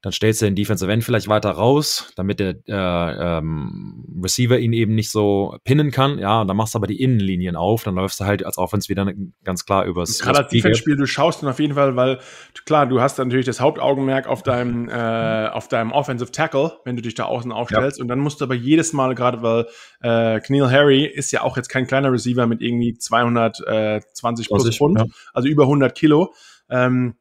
[0.06, 4.72] dann stellst du den Defensive End vielleicht weiter raus, damit der äh, ähm, Receiver ihn
[4.72, 6.20] eben nicht so pinnen kann.
[6.20, 8.88] Ja, und dann machst du aber die Innenlinien auf, dann läufst du halt als Offense
[8.88, 9.04] wieder
[9.42, 10.20] ganz klar übers.
[10.20, 12.20] Gerade als Defense-Spiel, du schaust dann auf jeden Fall, weil
[12.66, 17.02] klar, du hast natürlich das Hauptaugenmerk auf deinem, äh, auf deinem Offensive Tackle, wenn du
[17.02, 17.98] dich da außen aufstellst.
[17.98, 18.02] Ja.
[18.02, 19.66] Und dann musst du aber jedes Mal, gerade weil
[20.02, 25.00] äh, Kneal Harry ist ja auch jetzt kein kleiner Receiver mit irgendwie 220 plus Pfund,
[25.00, 25.06] ja.
[25.34, 26.32] also über 100 Kilo.
[26.70, 27.16] Ähm,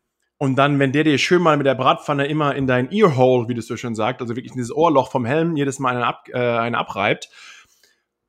[0.45, 3.53] und dann, wenn der dir schön mal mit der Bratpfanne immer in dein Earhole, wie
[3.53, 6.27] du so schön sagst, also wirklich in dieses Ohrloch vom Helm jedes Mal einen, ab,
[6.31, 7.29] äh, einen abreibt,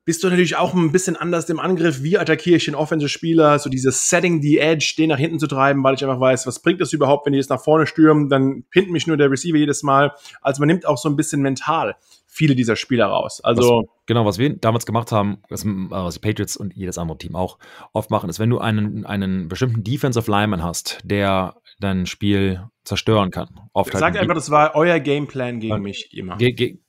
[0.03, 2.01] bist du natürlich auch ein bisschen anders im Angriff.
[2.01, 3.59] Wie attackiere ich den Offensive-Spieler?
[3.59, 6.61] So dieses Setting the Edge, den nach hinten zu treiben, weil ich einfach weiß, was
[6.61, 8.29] bringt das überhaupt, wenn die jetzt nach vorne stürmen?
[8.29, 10.13] Dann pinnt mich nur der Receiver jedes Mal.
[10.41, 13.41] Also man nimmt auch so ein bisschen mental viele dieser Spieler raus.
[13.41, 17.17] Also was, genau, was wir damals gemacht haben, was, was die Patriots und jedes andere
[17.17, 17.57] Team auch
[17.93, 23.31] oft machen, ist, wenn du einen, einen bestimmten Defensive Lineman hast, der dein Spiel zerstören
[23.31, 23.49] kann.
[23.73, 26.37] Oft Sag halt einfach, das war euer Gameplan gegen mich immer.
[26.37, 26.79] Ge ge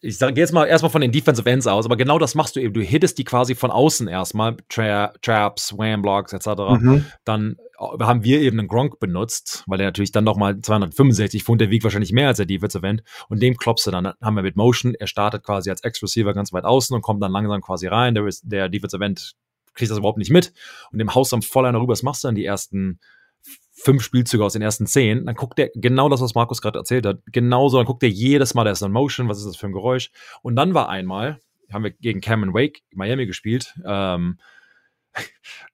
[0.00, 2.60] ich sage jetzt mal erstmal von den Defensive Ends aus, aber genau das machst du
[2.60, 2.74] eben.
[2.74, 6.48] Du hittest die quasi von außen erstmal, Tra Traps, Wham Blocks etc.
[6.80, 7.06] Mhm.
[7.24, 11.60] Dann äh, haben wir eben einen Gronk benutzt, weil der natürlich dann nochmal 265 Pfund,
[11.60, 14.36] der wiegt wahrscheinlich mehr als der Defensive End und dem klopfst du dann, dann haben
[14.36, 17.60] wir mit Motion, er startet quasi als Ex-Receiver ganz weit außen und kommt dann langsam
[17.60, 19.34] quasi rein, der, der Defensive End
[19.74, 20.52] kriegt das überhaupt nicht mit
[20.90, 22.98] und dem haust dann voll einer rüber, das machst du dann die ersten
[23.80, 27.06] fünf Spielzüge aus den ersten zehn, dann guckt er genau das, was Markus gerade erzählt
[27.06, 29.66] hat, genauso, dann guckt er jedes Mal, der ist in Motion, was ist das für
[29.66, 30.10] ein Geräusch?
[30.42, 31.40] Und dann war einmal,
[31.72, 34.38] haben wir gegen Cameron Wake Miami gespielt, ähm,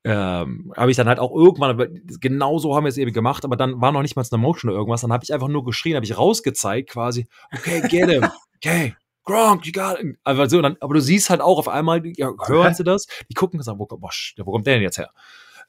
[0.05, 3.81] ähm, habe ich dann halt auch irgendwann, genauso haben wir es eben gemacht, aber dann
[3.81, 6.07] war noch nicht mal eine Motion oder irgendwas, dann habe ich einfach nur geschrien, habe
[6.07, 8.95] ich rausgezeigt quasi, okay, get him, okay,
[9.25, 10.19] Gronk, you got him.
[10.23, 13.35] Aber, so, dann, aber du siehst halt auch auf einmal, ja, hören sie das, die
[13.35, 15.11] gucken und sagen, wo, boah, wo kommt der denn jetzt her?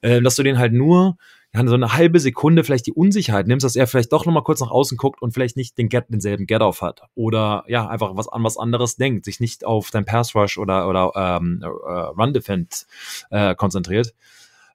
[0.02, 1.18] Äh, dass du den halt nur
[1.56, 4.60] ja, so eine halbe Sekunde vielleicht die Unsicherheit nimmst, dass er vielleicht doch nochmal kurz
[4.60, 7.02] nach außen guckt und vielleicht nicht den Get, denselben Get-Off hat.
[7.16, 11.12] Oder ja, einfach was an was anderes denkt, sich nicht auf dein Pass-Rush oder, oder
[11.16, 12.86] ähm, äh, Run-Defend
[13.32, 14.14] äh, konzentriert.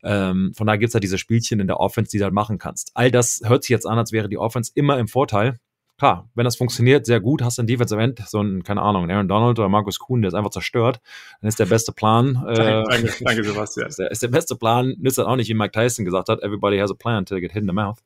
[0.03, 2.93] Ähm, von daher gibt's halt diese Spielchen in der Offense, die du halt machen kannst.
[2.95, 5.59] All das hört sich jetzt an, als wäre die Offense immer im Vorteil
[6.01, 9.11] klar, wenn das funktioniert, sehr gut, hast du ein Defensive End, so ein, keine Ahnung,
[9.11, 10.99] Aaron Donald oder Markus Kuhn, der ist einfach zerstört,
[11.43, 12.43] dann ist der beste Plan.
[12.49, 13.89] Äh, danke, danke, Sebastian.
[13.91, 16.43] Ist der, ist der beste Plan, nützt dann auch nicht, wie Mike Tyson gesagt hat,
[16.43, 17.99] everybody has a plan to get hit in the mouth.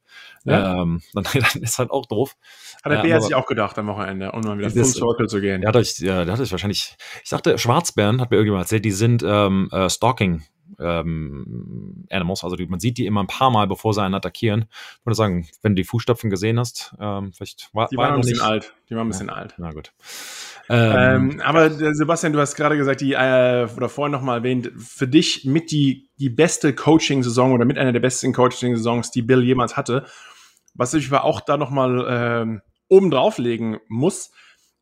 [0.44, 0.82] Ja.
[0.82, 2.34] Ähm, dann, dann, ist halt auch doof.
[2.82, 5.28] Hat der äh, B hat sich auch gedacht am Wochenende, um mal wieder Full Circle
[5.28, 5.60] zu gehen.
[5.60, 8.90] Der hat euch, der hat euch wahrscheinlich, ich dachte, Schwarzbären, hat mir irgendjemand erzählt, die
[8.90, 10.42] sind ähm, äh, Stalking
[10.80, 12.44] ähm, Animals.
[12.44, 14.66] Also die, man sieht die immer ein paar Mal, bevor sie einen attackieren.
[15.00, 18.20] Ich würde sagen, wenn du die Fußstapfen gesehen hast, ähm, vielleicht war Die waren ein
[18.20, 18.42] bisschen nicht.
[18.42, 18.74] alt.
[18.88, 19.34] Die waren ein bisschen ja.
[19.34, 19.54] alt.
[19.58, 19.92] Na gut.
[20.68, 24.70] Ähm, ähm, aber Sebastian, du hast gerade gesagt, die äh, oder vorhin noch mal erwähnt,
[24.78, 29.42] für dich mit die die beste Coaching-Saison oder mit einer der besten Coaching-Saisons, die Bill
[29.42, 30.06] jemals hatte.
[30.74, 34.30] Was ich aber auch da noch mal ähm, oben drauflegen muss,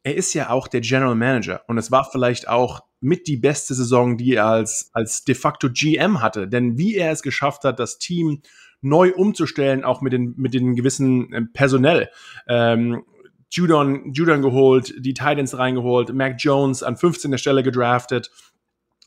[0.03, 3.74] er ist ja auch der General Manager und es war vielleicht auch mit die beste
[3.74, 6.48] Saison, die er als, als de facto GM hatte.
[6.48, 8.42] Denn wie er es geschafft hat, das Team
[8.80, 12.11] neu umzustellen, auch mit den, mit den gewissen äh, Personell.
[12.46, 13.03] Ähm,
[13.50, 17.36] Judon, Judon geholt, die Titans reingeholt, Mac Jones an 15.
[17.38, 18.30] Stelle gedraftet.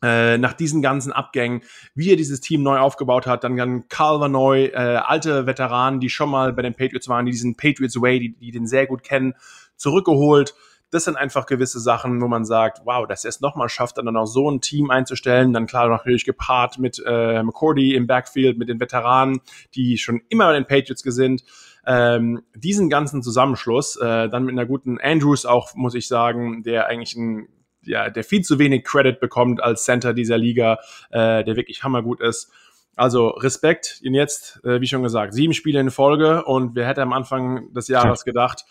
[0.04, 1.62] Äh, nach diesen ganzen Abgängen,
[1.96, 6.10] wie er dieses Team neu aufgebaut hat, dann, dann Carl neu, äh, alte Veteranen, die
[6.10, 9.04] schon mal bei den Patriots waren, die diesen Patriots Way, die, die den sehr gut
[9.04, 9.36] kennen,
[9.78, 10.54] zurückgeholt
[10.96, 14.16] das sind einfach gewisse Sachen, wo man sagt, wow, dass er es nochmal schafft, dann
[14.16, 15.54] auch so ein Team einzustellen.
[15.54, 19.42] Dann klar natürlich gepaart mit äh, McCordy im Backfield, mit den Veteranen,
[19.76, 21.44] die schon immer bei den Patriots sind.
[21.86, 26.88] Ähm, diesen ganzen Zusammenschluss, äh, dann mit einer guten Andrews auch, muss ich sagen, der
[26.88, 27.50] eigentlich ein
[27.88, 30.80] ja, der viel zu wenig Credit bekommt als Center dieser Liga,
[31.12, 32.52] äh, der wirklich hammergut ist.
[32.96, 34.02] Also Respekt.
[34.04, 37.72] Und jetzt, äh, wie schon gesagt, sieben Spiele in Folge und wer hätte am Anfang
[37.74, 38.66] des Jahres gedacht,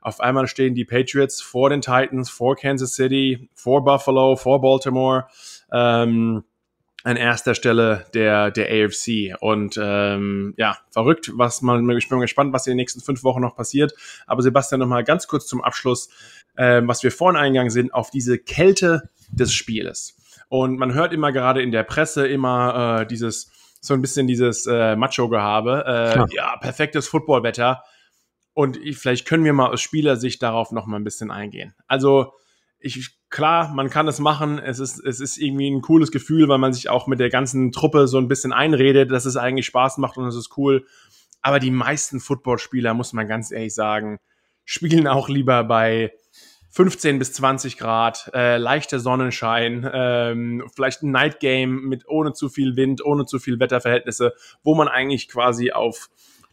[0.00, 5.26] auf einmal stehen die Patriots vor den Titans, vor Kansas City, vor Buffalo, vor Baltimore.
[5.72, 6.44] Ähm,
[7.02, 9.34] an erster Stelle der, der AFC.
[9.40, 13.40] Und ähm, ja, verrückt, was man, ich bin gespannt, was in den nächsten fünf Wochen
[13.40, 13.94] noch passiert.
[14.26, 16.10] Aber Sebastian, nochmal ganz kurz zum Abschluss,
[16.56, 20.16] ähm, was wir vorhin eingegangen sind, auf diese Kälte des Spieles.
[20.48, 24.66] Und man hört immer gerade in der Presse immer äh, dieses, so ein bisschen dieses
[24.66, 25.84] äh, Macho-Gehabe.
[25.86, 27.82] Äh, ja, perfektes Footballwetter.
[28.60, 31.74] Und ich, vielleicht können wir mal aus Spielersicht darauf noch mal ein bisschen eingehen.
[31.86, 32.34] Also,
[32.78, 34.58] ich, klar, man kann es machen.
[34.58, 37.72] Es ist, es ist irgendwie ein cooles Gefühl, weil man sich auch mit der ganzen
[37.72, 40.84] Truppe so ein bisschen einredet, dass es eigentlich Spaß macht und es ist cool.
[41.40, 44.18] Aber die meisten Footballspieler, muss man ganz ehrlich sagen,
[44.66, 46.12] spielen auch lieber bei
[46.68, 52.50] 15 bis 20 Grad, äh, leichter Sonnenschein, ähm, vielleicht ein Night Game mit ohne zu
[52.50, 56.10] viel Wind, ohne zu viel Wetterverhältnisse, wo man eigentlich quasi auf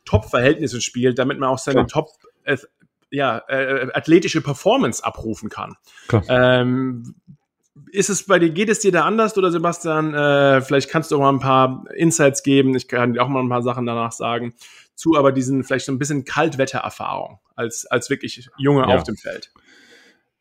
[0.08, 1.88] Top-Verhältnissen spielt, damit man auch seine Klar.
[1.88, 2.10] Top
[2.44, 2.58] äh,
[3.10, 5.76] ja, äh, athletische Performance abrufen kann.
[6.28, 7.16] Ähm,
[7.92, 10.14] ist es bei dir, geht es dir da anders oder Sebastian?
[10.14, 12.76] Äh, vielleicht kannst du auch mal ein paar Insights geben.
[12.76, 14.54] Ich kann dir auch mal ein paar Sachen danach sagen.
[14.96, 18.96] Zu aber diesen vielleicht so ein bisschen Kaltwettererfahrung als, als wirklich Junge ja.
[18.96, 19.52] auf dem Feld.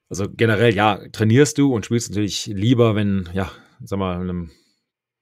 [0.08, 3.50] Also generell, ja, trainierst du und spielst natürlich lieber, wenn, ja,
[3.84, 4.50] sag mal, in einem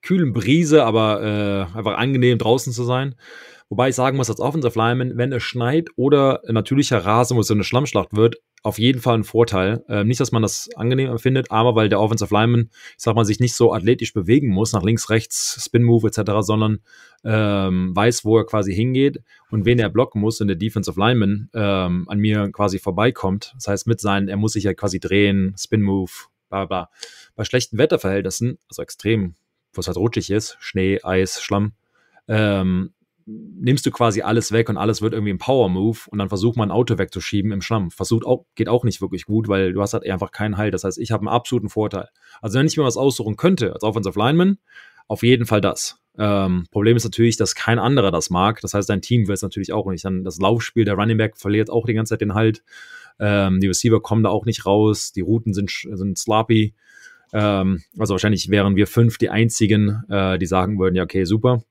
[0.03, 3.17] kühlen Brise, aber äh, einfach angenehm draußen zu sein.
[3.69, 7.47] Wobei ich sagen muss, als Offensive Lineman, wenn es schneit oder natürlicher Rasen, wo es
[7.47, 9.85] so eine Schlammschlacht wird, auf jeden Fall ein Vorteil.
[9.89, 13.27] Ähm, nicht, dass man das angenehm empfindet, aber weil der Offensive Lineman, ich sag mal,
[13.27, 16.81] sich nicht so athletisch bewegen muss, nach links, rechts, Spin Move etc., sondern
[17.25, 21.51] ähm, weiß, wo er quasi hingeht und wen er blocken muss und der Defensive Lineman
[21.53, 23.53] ähm, an mir quasi vorbeikommt.
[23.55, 26.11] Das heißt, mit seinen, er muss sich ja quasi drehen, Spin Move,
[26.49, 26.91] bla bla.
[27.37, 29.35] Bei schlechten Wetterverhältnissen, also extrem,
[29.75, 31.73] wo es halt rutschig ist, Schnee, Eis, Schlamm,
[32.29, 32.95] ähm,
[33.27, 36.69] nimmst du quasi alles weg und alles wird irgendwie ein Power-Move und dann versucht man
[36.69, 37.91] ein Auto wegzuschieben im Schlamm.
[37.91, 40.75] Versucht auch, geht auch nicht wirklich gut, weil du hast halt einfach keinen Halt.
[40.75, 42.09] Das heißt, ich habe einen absoluten Vorteil.
[42.43, 44.59] Also wenn ich mir was aussuchen könnte als Offensive Lineman,
[45.09, 45.99] auf jeden Fall das.
[46.19, 48.61] Ähm, Problem ist natürlich, dass kein anderer das mag.
[48.61, 50.05] Das heißt, dein Team will es natürlich auch nicht.
[50.05, 52.63] Dann das Laufspiel, der Running Back verliert auch die ganze Zeit den Halt.
[53.19, 55.13] Ähm, die Receiver kommen da auch nicht raus.
[55.13, 56.75] Die Routen sind, sind sloppy.
[57.33, 61.63] Ähm, also wahrscheinlich wären wir fünf die einzigen, äh, die sagen würden, ja, okay, super.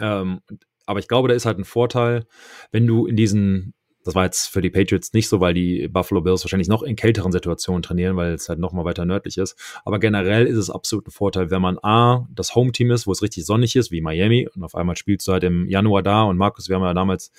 [0.00, 0.40] Ähm,
[0.86, 2.26] aber ich glaube, da ist halt ein Vorteil,
[2.70, 3.74] wenn du in diesen,
[4.04, 6.96] das war jetzt für die Patriots nicht so, weil die Buffalo Bills wahrscheinlich noch in
[6.96, 9.56] kälteren Situationen trainieren, weil es halt noch mal weiter nördlich ist.
[9.84, 13.22] Aber generell ist es absolut ein Vorteil, wenn man A, das Home-Team ist, wo es
[13.22, 16.36] richtig sonnig ist, wie Miami, und auf einmal spielst du halt im Januar da und
[16.36, 17.30] Markus, wir haben ja damals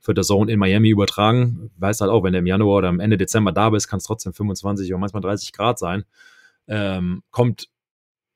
[0.00, 3.00] für der Zone in Miami übertragen, weißt halt auch, wenn du im Januar oder am
[3.00, 6.04] Ende Dezember da bist, kann es trotzdem 25 oder manchmal 30 Grad sein.
[6.68, 7.68] Ähm, kommt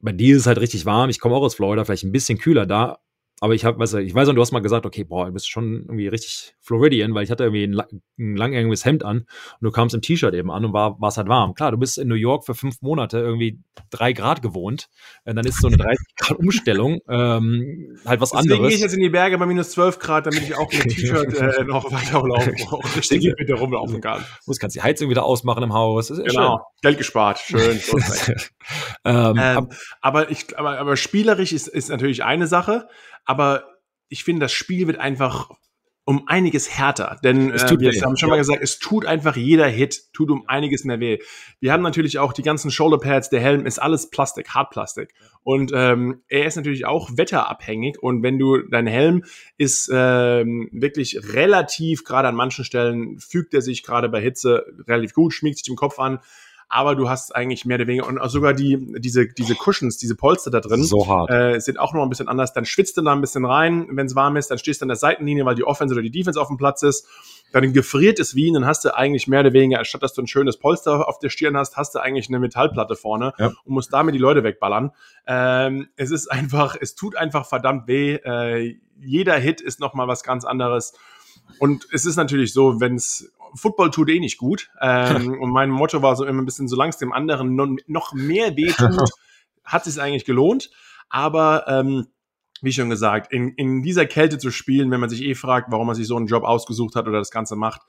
[0.01, 1.09] bei dir ist es halt richtig warm.
[1.11, 2.99] Ich komme auch aus Florida, vielleicht ein bisschen kühler da,
[3.41, 5.33] aber ich habe, weißt du, ich weiß noch, du hast mal gesagt, okay, boah, du
[5.33, 9.61] bist schon irgendwie richtig Floridian, weil ich hatte irgendwie ein, ein langärmiges Hemd an und
[9.61, 11.55] du kamst im T-Shirt eben an und war es halt warm.
[11.55, 13.61] Klar, du bist in New York für fünf Monate irgendwie
[13.91, 14.89] drei Grad gewohnt,
[15.25, 18.49] und dann ist so eine 30 Grad Umstellung ähm, halt was Deswegen anderes.
[18.49, 20.89] Deswegen gehe ich jetzt in die Berge bei minus 12 Grad, damit ich auch mit
[20.89, 24.25] T-Shirt äh, noch weiter laufen, auch richtig wieder rumlaufen kann.
[24.47, 26.09] Du kannst die Heizung wieder ausmachen im Haus.
[26.09, 26.59] genau, schön.
[26.83, 27.81] Geld gespart, schön.
[29.05, 29.69] ähm, ähm,
[30.01, 32.89] aber ich, aber, aber spielerisch ist, ist natürlich eine Sache
[33.27, 33.65] aber
[34.09, 35.51] ich finde, das Spiel wird einfach
[36.09, 37.19] um einiges härter.
[37.25, 38.01] Denn äh, wir weh.
[38.01, 41.19] haben schon mal gesagt, es tut einfach jeder Hit, tut um einiges mehr weh.
[41.59, 45.13] Wir haben natürlich auch die ganzen Shoulderpads, der Helm ist alles Plastik, Hartplastik.
[45.43, 48.01] Und ähm, er ist natürlich auch wetterabhängig.
[48.01, 49.25] Und wenn du, dein Helm
[49.59, 55.13] ist ähm, wirklich relativ, gerade an manchen Stellen, fügt er sich gerade bei Hitze relativ
[55.13, 56.21] gut, schmiegt sich den Kopf an
[56.69, 60.51] aber du hast eigentlich mehr oder weniger und sogar die diese diese Cushions, diese Polster
[60.51, 61.31] da drin, so hart.
[61.31, 62.53] Äh, sind auch noch ein bisschen anders.
[62.53, 64.89] Dann schwitzt du da ein bisschen rein, wenn es warm ist, dann stehst du an
[64.89, 67.07] der Seitenlinie, weil die Offense oder die Defense auf dem Platz ist.
[67.53, 70.27] Dann gefriert es wie, dann hast du eigentlich mehr oder weniger, anstatt dass du ein
[70.27, 73.47] schönes Polster auf der Stirn hast, hast du eigentlich eine Metallplatte vorne ja.
[73.47, 74.91] und musst damit die Leute wegballern.
[75.27, 78.15] Ähm, es ist einfach, es tut einfach verdammt weh.
[78.15, 80.95] Äh, jeder Hit ist nochmal was ganz anderes.
[81.61, 84.71] Und es ist natürlich so, wenn es Football tut eh nicht gut.
[84.81, 87.55] Ähm, und mein Motto war so immer ein bisschen, solange es dem anderen
[87.87, 89.11] noch mehr weh tut,
[89.65, 90.71] hat es eigentlich gelohnt.
[91.09, 92.09] Aber ähm,
[92.63, 95.87] wie schon gesagt, in, in dieser Kälte zu spielen, wenn man sich eh fragt, warum
[95.87, 97.83] man sich so einen Job ausgesucht hat oder das Ganze macht,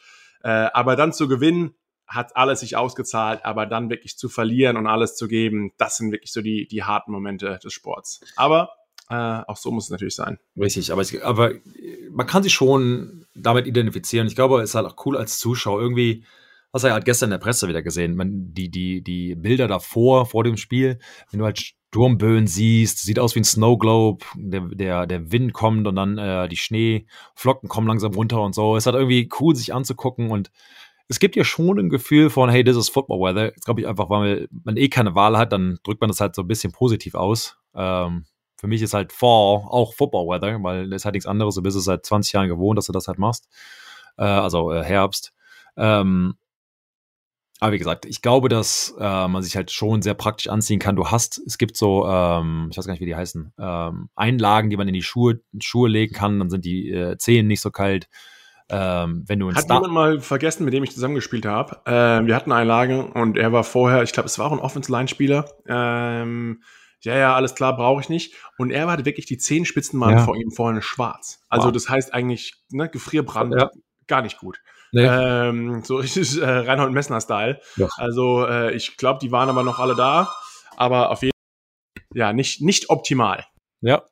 [0.44, 4.88] äh, aber dann zu gewinnen, hat alles sich ausgezahlt, aber dann wirklich zu verlieren und
[4.88, 8.22] alles zu geben, das sind wirklich so die, die harten Momente des Sports.
[8.38, 8.70] Aber
[9.10, 10.38] Äh, auch so muss es natürlich sein.
[10.60, 11.52] Richtig, aber, ich, aber
[12.12, 14.28] man kann sich schon damit identifizieren.
[14.28, 15.82] Ich glaube, es ist halt auch cool als Zuschauer.
[15.82, 16.26] Irgendwie,
[16.74, 19.68] hast du ja halt gestern in der Presse wieder gesehen, man, die, die, die Bilder
[19.68, 21.00] davor, vor dem Spiel,
[21.32, 25.54] wenn du halt Sturmböen siehst, sieht aus wie ein Snow Globe, der, der, der Wind
[25.54, 28.76] kommt und dann äh, die Schneeflocken kommen langsam runter und so.
[28.76, 30.52] Es ist halt irgendwie cool, sich anzugucken und
[31.08, 33.46] es gibt ja schon ein Gefühl von, hey, this is Football Weather.
[33.46, 36.36] Jetzt glaube ich einfach, weil man eh keine Wahl hat, dann drückt man das halt
[36.36, 37.58] so ein bisschen positiv aus.
[37.74, 38.26] Ähm,
[38.58, 41.56] für mich ist halt Fall auch Football Weather, weil das ist halt nichts anderes.
[41.56, 43.48] Du bist es seit 20 Jahren gewohnt, dass du das halt machst.
[44.18, 45.34] Äh, also äh, Herbst.
[45.76, 46.36] Ähm,
[47.60, 50.96] aber wie gesagt, ich glaube, dass äh, man sich halt schon sehr praktisch anziehen kann.
[50.96, 54.70] Du hast, es gibt so, ähm, ich weiß gar nicht, wie die heißen, ähm, Einlagen,
[54.70, 57.72] die man in die Schuhe, Schuhe legen kann, dann sind die äh, Zehen nicht so
[57.72, 58.10] kalt.
[58.70, 61.82] Ähm, wenn du Hat Star jemand mal vergessen, mit dem ich zusammengespielt habe?
[61.86, 65.46] Ähm, wir hatten Einlage und er war vorher, ich glaube, es war auch ein Offense-Line-Spieler.
[67.02, 68.36] Ja, ja, alles klar, brauche ich nicht.
[68.58, 70.20] Und er hatte wirklich die Zehenspitzen mal ja.
[70.20, 71.46] vor ihm vorne schwarz.
[71.48, 71.74] Also wow.
[71.74, 73.70] das heißt eigentlich, ne, Gefrierbrand, ja.
[74.08, 74.60] gar nicht gut.
[74.92, 75.06] Nee.
[75.06, 77.60] Ähm, so richtig äh, Reinhold Messner-Style.
[77.98, 80.34] Also äh, ich glaube, die waren aber noch alle da,
[80.76, 83.46] aber auf jeden Fall ja nicht, nicht optimal.
[83.82, 84.04] Ja,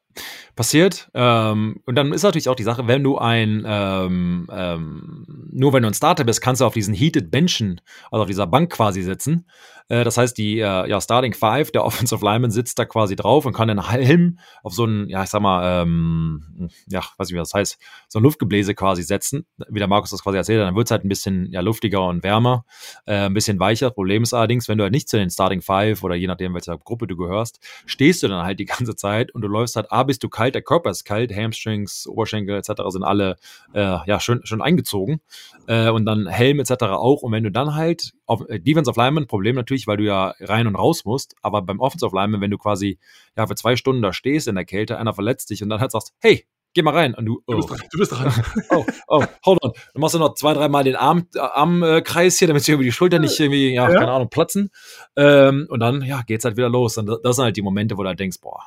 [0.56, 1.10] passiert.
[1.14, 5.84] Ähm, und dann ist natürlich auch die Sache, wenn du ein, ähm, ähm, nur wenn
[5.84, 7.82] du ein Starter bist, kannst du auf diesen Heated Benchen,
[8.12, 9.50] also auf dieser Bank quasi sitzen.
[9.88, 13.46] Äh, das heißt, die äh, ja, Starting Five, der Offensive Lineman sitzt da quasi drauf
[13.46, 17.36] und kann den Helm auf so einen, ja, ich sag mal, ähm, ja, weiß nicht,
[17.36, 17.78] wie das heißt,
[18.08, 20.92] so ein Luftgebläse quasi setzen, wie der Markus das quasi erzählt hat, dann wird es
[20.92, 22.66] halt ein bisschen ja, luftiger und wärmer,
[23.06, 23.92] äh, ein bisschen weicher.
[23.92, 26.78] Problem ist allerdings, wenn du halt nicht zu den Starting Five oder je nachdem, welcher
[26.78, 30.04] Gruppe du gehörst, stehst du dann halt die ganze Zeit und du läufst halt, A,
[30.04, 32.72] bist du kalt, der Körper ist kalt, Hamstrings, Oberschenkel etc.
[32.90, 33.36] sind alle
[33.74, 35.22] äh, ja, schon, schon eingezogen
[35.68, 36.84] äh, und dann Helm etc.
[36.84, 40.34] auch und wenn du dann halt auf äh, Defensive Lineman, Problem natürlich, weil du ja
[40.40, 43.00] rein und raus musst, aber beim Offensive Lineman, wenn du quasi
[43.38, 45.92] ja für zwei Stunden da stehst in der Kälte, einer verletzt dich und dann halt
[45.92, 46.46] sagst, hey,
[46.76, 47.16] geh mal rein.
[47.16, 47.54] Und du, oh.
[47.54, 47.80] du bist dran.
[47.92, 48.34] Du bist dran.
[48.70, 49.72] oh, oh, hold on.
[49.94, 52.92] Dann machst du noch zwei, dreimal den Arm, äh, Armkreis hier, damit sie irgendwie die
[52.92, 53.98] Schulter nicht irgendwie, ja, ja.
[53.98, 54.70] keine Ahnung, platzen.
[55.16, 56.98] Ähm, und dann, ja, geht's halt wieder los.
[56.98, 58.62] Und das sind halt die Momente, wo du halt denkst, boah,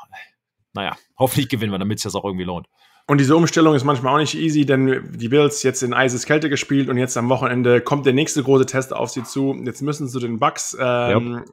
[0.73, 2.67] naja, hoffentlich gewinnen wir, damit es sich das auch irgendwie lohnt.
[3.11, 6.51] Und diese Umstellung ist manchmal auch nicht easy, denn die Bills jetzt in eises Kälte
[6.51, 9.59] gespielt und jetzt am Wochenende kommt der nächste große Test auf sie zu.
[9.65, 11.45] Jetzt müssen sie den Bucks ähm, ja.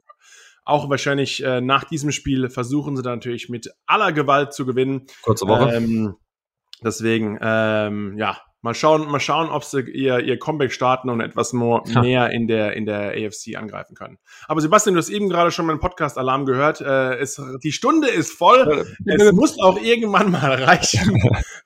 [0.66, 5.06] auch wahrscheinlich äh, nach diesem Spiel versuchen sie dann natürlich mit aller Gewalt zu gewinnen.
[5.22, 5.74] Kurze Woche.
[5.74, 6.16] Ähm,
[6.84, 11.52] deswegen, ähm, ja, Mal schauen, mal schauen, ob sie ihr, ihr Comeback starten und etwas
[11.52, 12.00] more, ja.
[12.00, 14.18] mehr in der, in der AFC angreifen können.
[14.48, 16.80] Aber Sebastian, du hast eben gerade schon meinen Podcast-Alarm gehört.
[16.80, 18.84] Äh, es, die Stunde ist voll.
[19.04, 21.16] es muss auch irgendwann mal reichen.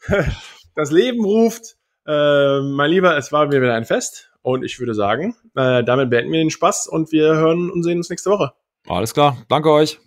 [0.74, 1.76] das Leben ruft.
[2.06, 4.30] Äh, mein Lieber, es war mir wieder ein Fest.
[4.42, 7.96] Und ich würde sagen, äh, damit beenden wir den Spaß und wir hören und sehen
[7.96, 8.52] uns nächste Woche.
[8.86, 9.38] Alles klar.
[9.48, 9.98] Danke euch.